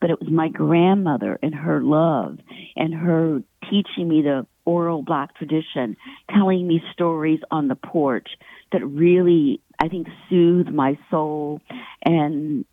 But 0.02 0.10
it 0.10 0.19
was 0.19 0.30
my 0.32 0.49
grandmother 0.49 1.39
and 1.41 1.54
her 1.54 1.82
love 1.82 2.38
and 2.76 2.93
her 2.93 3.41
teaching 3.69 4.08
me 4.08 4.21
the 4.21 4.45
oral 4.65 5.02
black 5.02 5.36
tradition, 5.36 5.97
telling 6.30 6.67
me 6.67 6.82
stories 6.93 7.39
on 7.52 7.67
the 7.67 7.76
porch 7.76 8.30
that 8.71 8.86
really, 8.86 9.62
I 9.80 9.88
think, 9.88 10.08
soothed 10.30 10.73
my 10.73 10.97
soul 11.10 11.62
and 12.04 12.65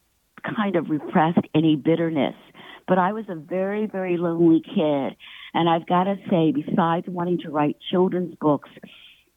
kind 0.42 0.76
of 0.76 0.90
repressed 0.90 1.46
any 1.55 1.76
bitterness. 1.76 2.37
But 2.87 2.98
I 2.98 3.12
was 3.12 3.26
a 3.29 3.35
very, 3.35 3.87
very 3.87 4.16
lonely 4.16 4.62
kid. 4.62 5.16
And 5.55 5.68
I've 5.68 5.87
got 5.87 6.05
to 6.05 6.16
say, 6.29 6.53
besides 6.53 7.07
wanting 7.09 7.38
to 7.44 7.50
write 7.50 7.76
children's 7.90 8.35
books, 8.40 8.70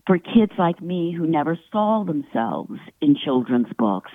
for 0.06 0.18
kids 0.18 0.52
like 0.58 0.82
me 0.82 1.14
who 1.18 1.26
never 1.26 1.58
saw 1.72 2.04
themselves 2.04 2.80
in 3.02 3.16
children's 3.16 3.72
books, 3.78 4.12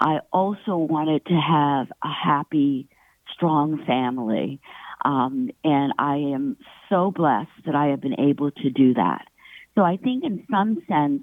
I 0.00 0.20
also 0.32 0.76
wanted 0.76 1.24
to 1.26 1.34
have 1.34 1.86
a 2.02 2.12
happy, 2.12 2.88
strong 3.32 3.84
family. 3.86 4.60
Um, 5.04 5.50
and 5.62 5.92
I 5.98 6.16
am 6.16 6.56
so 6.90 7.10
blessed 7.10 7.48
that 7.64 7.74
I 7.74 7.86
have 7.86 8.02
been 8.02 8.20
able 8.20 8.50
to 8.50 8.70
do 8.70 8.94
that. 8.94 9.26
So 9.74 9.82
I 9.82 9.96
think 9.96 10.24
in 10.24 10.44
some 10.50 10.82
sense, 10.88 11.22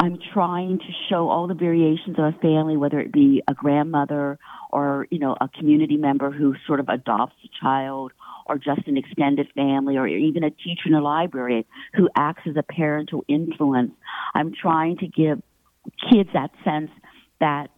I'm 0.00 0.18
trying 0.32 0.78
to 0.78 0.84
show 1.08 1.28
all 1.28 1.48
the 1.48 1.54
variations 1.54 2.18
of 2.18 2.24
a 2.24 2.38
family, 2.40 2.76
whether 2.76 3.00
it 3.00 3.12
be 3.12 3.42
a 3.48 3.54
grandmother 3.54 4.38
or, 4.70 5.06
you 5.10 5.18
know, 5.18 5.36
a 5.40 5.48
community 5.48 5.96
member 5.96 6.30
who 6.30 6.54
sort 6.66 6.80
of 6.80 6.88
adopts 6.88 7.34
a 7.44 7.48
child 7.60 8.12
or 8.46 8.58
just 8.58 8.86
an 8.86 8.96
extended 8.96 9.48
family 9.54 9.96
or 9.96 10.06
even 10.06 10.44
a 10.44 10.50
teacher 10.50 10.86
in 10.86 10.94
a 10.94 11.02
library 11.02 11.66
who 11.94 12.08
acts 12.16 12.42
as 12.48 12.56
a 12.56 12.62
parental 12.62 13.24
influence. 13.28 13.92
I'm 14.34 14.54
trying 14.54 14.98
to 14.98 15.08
give 15.08 15.42
kids 16.10 16.30
that 16.32 16.50
sense 16.64 16.90
that, 17.40 17.68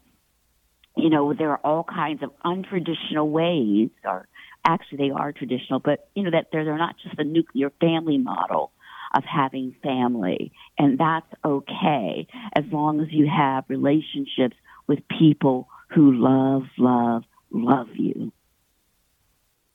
you 0.97 1.09
know, 1.09 1.33
there 1.33 1.51
are 1.51 1.61
all 1.65 1.85
kinds 1.85 2.23
of 2.23 2.31
untraditional 2.45 3.31
ways 3.31 3.89
or 4.05 4.29
actually 4.65 5.09
they 5.09 5.11
are 5.11 5.33
traditional, 5.33 5.81
but, 5.81 6.09
you 6.15 6.23
know, 6.23 6.31
that 6.31 6.49
they're, 6.53 6.65
they're 6.65 6.79
not 6.79 6.97
just 7.03 7.19
a 7.19 7.25
nuclear 7.25 7.71
family 7.81 8.19
model 8.19 8.73
of 9.15 9.25
having 9.25 9.75
family. 9.83 10.53
And 10.79 10.99
that's 10.99 11.27
okay 11.45 12.27
as 12.55 12.65
long 12.71 13.01
as 13.01 13.09
you 13.11 13.29
have 13.29 13.65
relationships 13.69 14.57
with 14.87 15.01
people 15.19 15.69
who 15.91 16.13
love, 16.13 16.65
love, 16.79 17.25
love 17.51 17.89
you. 17.95 18.33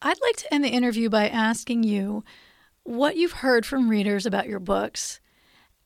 I'd 0.02 0.22
like 0.22 0.36
to 0.38 0.54
end 0.54 0.64
the 0.64 0.70
interview 0.70 1.10
by 1.10 1.28
asking 1.28 1.84
you 1.84 2.24
what 2.84 3.18
you've 3.18 3.32
heard 3.32 3.66
from 3.66 3.90
readers 3.90 4.26
about 4.26 4.48
your 4.48 4.60
books 4.60 5.20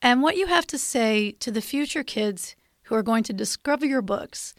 and 0.02 0.22
what 0.22 0.36
you 0.36 0.46
have 0.46 0.66
to 0.68 0.78
say 0.78 1.32
to 1.32 1.50
the 1.50 1.62
future 1.62 2.04
kids 2.04 2.54
who 2.84 2.94
are 2.94 3.02
going 3.02 3.22
to 3.24 3.32
discover 3.32 3.86
your 3.86 4.02
books 4.02 4.54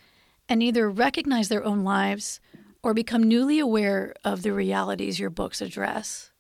and 0.49 0.63
either 0.63 0.89
recognize 0.89 1.49
their 1.49 1.63
own 1.63 1.83
lives 1.83 2.39
or 2.83 2.93
become 2.93 3.23
newly 3.23 3.59
aware 3.59 4.13
of 4.23 4.41
the 4.41 4.53
realities 4.53 5.19
your 5.19 5.29
books 5.29 5.61
address. 5.61 6.31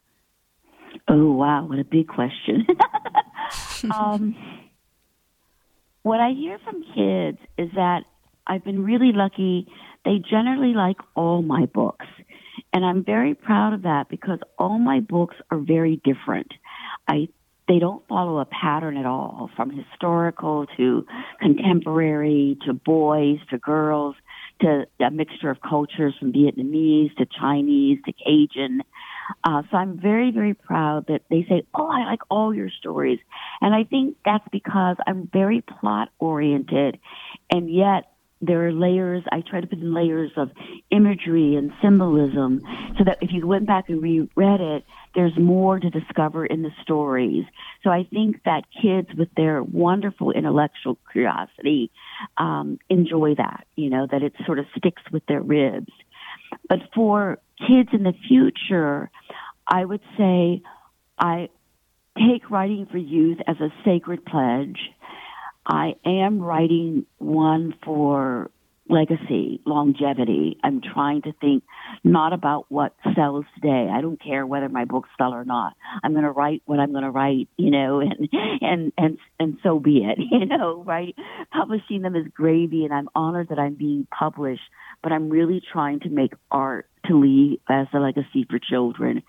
Oh, 1.07 1.31
wow. 1.31 1.65
What 1.65 1.79
a 1.79 1.83
big 1.83 2.07
question. 2.07 2.65
um, 3.95 4.35
what 6.03 6.19
I 6.19 6.31
hear 6.31 6.59
from 6.63 6.83
kids 6.95 7.37
is 7.57 7.69
that 7.75 8.03
I've 8.47 8.63
been 8.63 8.83
really 8.83 9.11
lucky. 9.13 9.67
They 10.03 10.17
generally 10.17 10.73
like 10.73 10.97
all 11.15 11.41
my 11.41 11.65
books. 11.65 12.05
And 12.73 12.85
I'm 12.85 13.03
very 13.03 13.35
proud 13.35 13.73
of 13.73 13.83
that 13.83 14.09
because 14.09 14.39
all 14.57 14.79
my 14.79 14.99
books 14.99 15.35
are 15.51 15.59
very 15.59 16.01
different. 16.03 16.51
I 17.07 17.27
they 17.67 17.79
don't 17.79 18.05
follow 18.09 18.39
a 18.39 18.45
pattern 18.45 18.97
at 18.97 19.05
all 19.05 19.49
from 19.55 19.69
historical 19.69 20.65
to 20.75 21.05
contemporary 21.39 22.57
to 22.65 22.73
boys 22.73 23.37
to 23.49 23.57
girls 23.57 24.15
to 24.61 24.85
a 24.99 25.11
mixture 25.11 25.49
of 25.49 25.61
cultures 25.61 26.13
from 26.19 26.33
Vietnamese 26.33 27.15
to 27.17 27.25
Chinese 27.39 27.99
to 28.05 28.13
Cajun 28.13 28.81
uh, 29.43 29.63
so 29.69 29.77
I'm 29.77 29.99
very, 29.99 30.31
very 30.31 30.53
proud 30.53 31.07
that 31.07 31.21
they 31.29 31.45
say, 31.47 31.63
"Oh, 31.73 31.87
I 31.87 32.05
like 32.05 32.21
all 32.29 32.53
your 32.53 32.69
stories," 32.69 33.19
and 33.61 33.73
I 33.73 33.83
think 33.83 34.17
that's 34.25 34.47
because 34.51 34.97
I'm 35.07 35.29
very 35.31 35.61
plot 35.61 36.09
oriented, 36.19 36.99
and 37.49 37.69
yet 37.69 38.11
there 38.41 38.67
are 38.67 38.71
layers. 38.71 39.23
I 39.31 39.41
try 39.41 39.61
to 39.61 39.67
put 39.67 39.79
in 39.79 39.93
layers 39.93 40.31
of 40.35 40.51
imagery 40.89 41.55
and 41.55 41.71
symbolism, 41.81 42.61
so 42.97 43.03
that 43.05 43.19
if 43.21 43.31
you 43.31 43.47
went 43.47 43.67
back 43.67 43.89
and 43.89 44.01
reread 44.01 44.61
it, 44.61 44.83
there's 45.13 45.37
more 45.37 45.79
to 45.79 45.89
discover 45.89 46.45
in 46.45 46.61
the 46.61 46.71
stories. 46.81 47.45
So 47.83 47.89
I 47.89 48.07
think 48.11 48.43
that 48.45 48.63
kids 48.81 49.09
with 49.17 49.29
their 49.35 49.61
wonderful 49.61 50.31
intellectual 50.31 50.97
curiosity 51.11 51.91
um, 52.37 52.79
enjoy 52.89 53.35
that. 53.35 53.65
You 53.75 53.89
know 53.89 54.07
that 54.09 54.23
it 54.23 54.33
sort 54.45 54.59
of 54.59 54.65
sticks 54.77 55.01
with 55.11 55.25
their 55.25 55.41
ribs. 55.41 55.91
But 56.67 56.79
for 56.93 57.39
kids 57.57 57.89
in 57.93 58.03
the 58.03 58.13
future, 58.27 59.09
I 59.67 59.83
would 59.85 60.01
say 60.17 60.61
I 61.17 61.49
take 62.17 62.49
writing 62.49 62.87
for 62.91 62.97
youth 62.97 63.37
as 63.47 63.57
a 63.59 63.69
sacred 63.85 64.25
pledge. 64.25 64.79
I 65.65 65.95
am 66.05 66.39
writing 66.41 67.05
one 67.17 67.75
for 67.83 68.49
legacy, 68.91 69.61
longevity. 69.65 70.57
I'm 70.63 70.81
trying 70.81 71.21
to 71.23 71.33
think 71.39 71.63
not 72.03 72.33
about 72.33 72.65
what 72.69 72.93
sells 73.15 73.45
today. 73.55 73.89
I 73.91 74.01
don't 74.01 74.21
care 74.21 74.45
whether 74.45 74.69
my 74.69 74.85
books 74.85 75.09
sell 75.17 75.33
or 75.33 75.45
not. 75.45 75.73
I'm 76.03 76.11
going 76.11 76.25
to 76.25 76.31
write 76.31 76.61
what 76.65 76.79
I'm 76.79 76.91
going 76.91 77.03
to 77.03 77.09
write, 77.09 77.47
you 77.57 77.71
know, 77.71 78.01
and 78.01 78.29
and 78.61 78.93
and 78.97 79.17
and 79.39 79.57
so 79.63 79.79
be 79.79 80.03
it, 80.03 80.19
you 80.31 80.45
know, 80.45 80.83
right? 80.83 81.15
Publishing 81.51 82.01
them 82.01 82.15
is 82.15 82.27
gravy 82.33 82.85
and 82.85 82.93
I'm 82.93 83.09
honored 83.15 83.49
that 83.49 83.59
I'm 83.59 83.75
being 83.75 84.07
published, 84.11 84.63
but 85.01 85.11
I'm 85.11 85.29
really 85.29 85.61
trying 85.71 86.01
to 86.01 86.09
make 86.09 86.33
art 86.51 86.87
to 87.07 87.19
leave 87.19 87.59
as 87.69 87.87
a 87.93 87.99
legacy 87.99 88.45
for 88.49 88.59
children. 88.59 89.23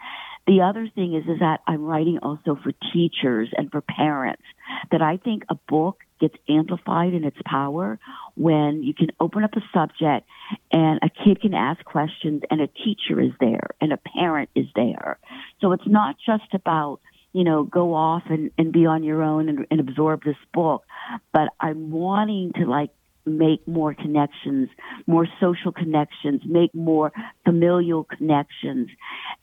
The 0.46 0.62
other 0.62 0.88
thing 0.92 1.14
is, 1.14 1.22
is 1.24 1.38
that 1.38 1.60
I'm 1.68 1.84
writing 1.84 2.18
also 2.20 2.58
for 2.62 2.72
teachers 2.92 3.50
and 3.56 3.70
for 3.70 3.80
parents 3.80 4.42
that 4.90 5.00
I 5.00 5.16
think 5.16 5.44
a 5.48 5.54
book 5.68 5.98
gets 6.22 6.36
amplified 6.48 7.12
in 7.12 7.24
its 7.24 7.36
power 7.44 7.98
when 8.36 8.82
you 8.82 8.94
can 8.94 9.08
open 9.20 9.44
up 9.44 9.54
a 9.56 9.60
subject 9.74 10.26
and 10.70 11.00
a 11.02 11.10
kid 11.24 11.42
can 11.42 11.52
ask 11.52 11.84
questions 11.84 12.42
and 12.50 12.60
a 12.60 12.68
teacher 12.68 13.20
is 13.20 13.32
there 13.40 13.70
and 13.80 13.92
a 13.92 13.98
parent 13.98 14.48
is 14.54 14.66
there. 14.74 15.18
So 15.60 15.72
it's 15.72 15.86
not 15.86 16.16
just 16.24 16.54
about 16.54 17.00
you 17.34 17.44
know, 17.44 17.64
go 17.64 17.94
off 17.94 18.24
and, 18.28 18.50
and 18.58 18.72
be 18.72 18.84
on 18.84 19.02
your 19.02 19.22
own 19.22 19.48
and, 19.48 19.66
and 19.70 19.80
absorb 19.80 20.22
this 20.22 20.36
book. 20.52 20.84
But 21.32 21.48
I'm 21.60 21.90
wanting 21.90 22.52
to 22.56 22.66
like 22.66 22.90
make 23.24 23.66
more 23.66 23.94
connections, 23.94 24.68
more 25.06 25.26
social 25.40 25.72
connections, 25.72 26.42
make 26.44 26.74
more 26.74 27.12
familial 27.44 28.04
connections. 28.04 28.88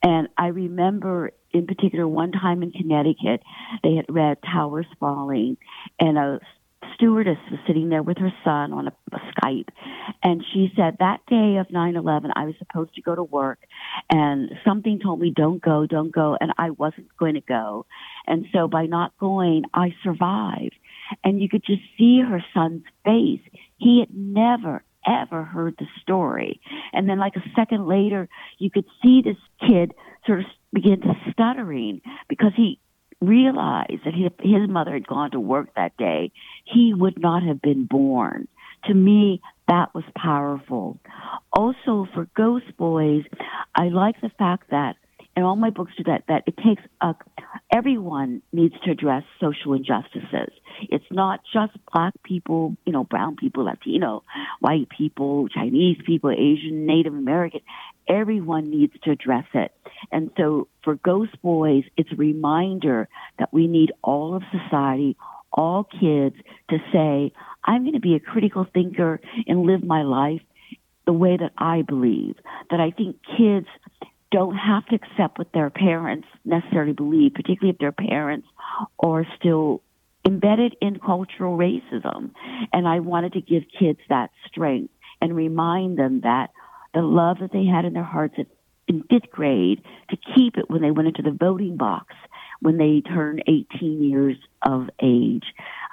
And 0.04 0.28
I 0.38 0.48
remember 0.48 1.32
in 1.52 1.66
particular 1.66 2.08
one 2.08 2.32
time 2.32 2.62
in 2.62 2.72
Connecticut, 2.72 3.42
they 3.84 3.96
had 3.96 4.06
read 4.08 4.38
Towers 4.44 4.86
Falling 5.00 5.58
and 6.00 6.18
a 6.18 6.40
stewardess 6.96 7.38
was 7.50 7.60
sitting 7.68 7.90
there 7.90 8.04
with 8.04 8.18
her 8.18 8.32
son 8.44 8.74
on 8.74 8.88
a, 8.88 8.94
a 9.12 9.20
Skype, 9.34 9.70
and 10.24 10.44
she 10.54 10.72
said 10.76 10.98
that 11.00 11.22
day 11.28 11.58
of 11.58 11.72
nine 11.72 11.96
eleven, 11.96 12.32
I 12.36 12.46
was 12.46 12.56
supposed 12.58 12.96
to 12.96 13.02
go 13.02 13.16
to 13.16 13.24
work, 13.24 13.60
and 14.10 14.52
something 14.66 15.00
told 15.00 15.20
me 15.20 15.32
don't 15.36 15.62
go, 15.62 15.86
don't 15.86 16.12
go, 16.12 16.38
and 16.40 16.52
I 16.58 16.72
wasn't 16.72 17.16
going 17.18 17.36
to 17.36 17.42
go, 17.42 17.86
and 18.28 18.46
so 18.54 18.68
by 18.68 18.86
not 18.86 19.18
going, 19.18 19.64
I 19.74 19.94
survived, 20.04 20.76
and 21.24 21.42
you 21.42 21.50
could 21.50 21.64
just 21.64 21.82
see 21.98 22.22
her 22.22 22.44
son's 22.54 22.84
face. 23.06 23.42
He 23.78 24.00
had 24.00 24.16
never 24.16 24.84
ever 25.08 25.44
heard 25.44 25.76
the 25.80 25.88
story, 26.02 26.60
and 26.94 27.10
then 27.10 27.20
like 27.20 27.36
a 27.36 27.44
second 27.56 27.88
later, 27.88 28.28
you 28.58 28.70
could 28.70 28.86
see 29.02 29.22
this 29.22 29.38
kid 29.68 29.94
sort 30.26 30.40
of 30.40 30.46
begin 30.74 31.02
to 31.02 31.14
stuttering 31.32 32.02
because 32.28 32.52
he 32.56 32.80
realized 33.22 34.06
that 34.06 34.14
his, 34.14 34.32
his 34.40 34.70
mother 34.70 34.94
had 34.94 35.08
gone 35.08 35.32
to 35.32 35.40
work 35.40 35.70
that 35.76 35.96
day, 35.98 36.32
he 36.66 36.94
would 36.94 37.20
not 37.20 37.44
have 37.44 37.62
been 37.62 37.86
born. 37.86 38.48
To 38.86 38.94
me, 38.94 39.42
that 39.68 39.94
was 39.94 40.06
powerful. 40.16 40.98
Also, 41.52 42.08
for 42.14 42.30
Ghost 42.36 42.78
Boys, 42.78 43.24
I 43.76 43.90
like 43.90 44.22
the 44.22 44.32
fact 44.38 44.70
that, 44.72 44.96
and 45.36 45.46
all 45.46 45.56
my 45.56 45.70
books 45.70 45.94
do 45.98 46.04
that, 46.06 46.24
that 46.28 46.44
it 46.48 46.56
takes 46.58 46.82
a, 47.02 47.16
everyone 47.74 48.42
needs 48.52 48.76
to 48.84 48.92
address 48.92 49.24
social 49.40 49.74
injustices. 49.74 50.52
It's 50.82 51.06
not 51.12 51.42
just 51.54 51.74
black 51.94 52.14
people, 52.24 52.76
you 52.86 52.92
know, 52.92 53.04
brown 53.04 53.36
people, 53.36 53.66
Latino, 53.66 54.24
white 54.60 54.90
people, 54.90 55.48
Chinese 55.50 55.98
people, 56.06 56.32
Asian, 56.32 56.86
Native 56.86 57.14
American. 57.14 57.62
everyone 58.10 58.70
needs 58.70 58.94
to 59.04 59.12
address 59.12 59.46
it. 59.54 59.72
And 60.12 60.32
so 60.38 60.68
for 60.84 60.96
Ghost 60.96 61.40
Boys, 61.42 61.84
it's 61.96 62.12
a 62.12 62.16
reminder 62.16 63.08
that 63.38 63.54
we 63.54 63.68
need 63.68 63.92
all 64.04 64.36
of 64.36 64.44
society, 64.52 65.16
all 65.54 65.84
kids 65.84 66.36
to 66.70 66.78
say, 66.92 67.32
I'm 67.64 67.84
going 67.84 67.94
to 67.94 68.00
be 68.00 68.16
a 68.16 68.20
critical 68.20 68.66
thinker 68.74 69.20
and 69.48 69.64
live 69.64 69.84
my 69.84 70.04
life 70.04 70.42
the 71.06 71.14
way 71.14 71.38
that 71.38 71.54
I 71.58 71.84
believe. 71.84 72.36
That 72.72 72.80
I 72.80 72.92
think 72.92 73.18
kids 73.38 73.68
don't 74.32 74.56
have 74.56 74.86
to 74.88 74.96
accept 74.96 75.38
what 75.38 75.52
their 75.54 75.70
parents 75.70 76.28
necessarily 76.46 76.94
believe, 76.94 77.34
particularly 77.34 77.72
if 77.72 77.80
their 77.80 77.92
parents 77.92 78.48
are 79.00 79.26
still 79.40 79.82
embedded 80.26 80.76
in 80.82 81.00
cultural 81.00 81.58
racism. 81.58 82.32
And 82.72 82.88
I 82.88 83.00
wanted 83.00 83.34
to 83.34 83.42
give 83.42 83.64
kids 83.80 84.00
that 84.10 84.30
strength 84.48 84.94
and 85.22 85.36
remind 85.36 85.98
them 85.98 86.22
that 86.22 86.52
the 86.94 87.02
love 87.02 87.38
that 87.40 87.52
they 87.52 87.66
had 87.66 87.86
in 87.86 87.94
their 87.94 88.04
hearts 88.04 88.36
in 88.88 89.04
fifth 89.04 89.30
grade 89.32 89.82
to 90.10 90.18
keep 90.36 90.58
it 90.58 90.70
when 90.70 90.82
they 90.82 90.92
went 90.92 91.08
into 91.08 91.22
the 91.22 91.36
voting 91.38 91.78
box 91.78 92.16
when 92.62 92.78
they 92.78 93.02
turn 93.02 93.40
18 93.48 94.04
years 94.04 94.36
of 94.66 94.90
age. 95.02 95.46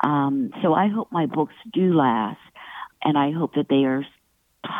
Um, 0.03 0.51
so 0.63 0.75
I 0.75 0.89
hope 0.89 1.13
my 1.13 1.27
books 1.27 1.55
do 1.73 1.95
last, 1.95 2.41
and 3.03 3.17
I 3.17 3.31
hope 3.33 3.55
that 3.55 3.69
they 3.69 3.85
are 3.85 4.05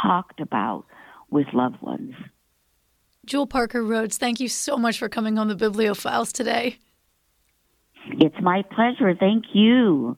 talked 0.03 0.41
about 0.41 0.87
with 1.31 1.47
loved 1.53 1.81
ones. 1.81 2.15
Jewell 3.27 3.49
Parker 3.49 3.83
Rhodes, 3.83 4.19
thank 4.19 4.39
you 4.39 4.49
so 4.49 4.77
much 4.77 4.99
for 4.99 5.09
coming 5.09 5.37
on 5.37 5.49
the 5.49 5.57
Bibliophiles 5.57 6.33
today. 6.33 6.79
It's 8.21 8.37
my 8.41 8.63
pleasure. 8.63 9.17
Thank 9.19 9.47
you. 9.53 10.15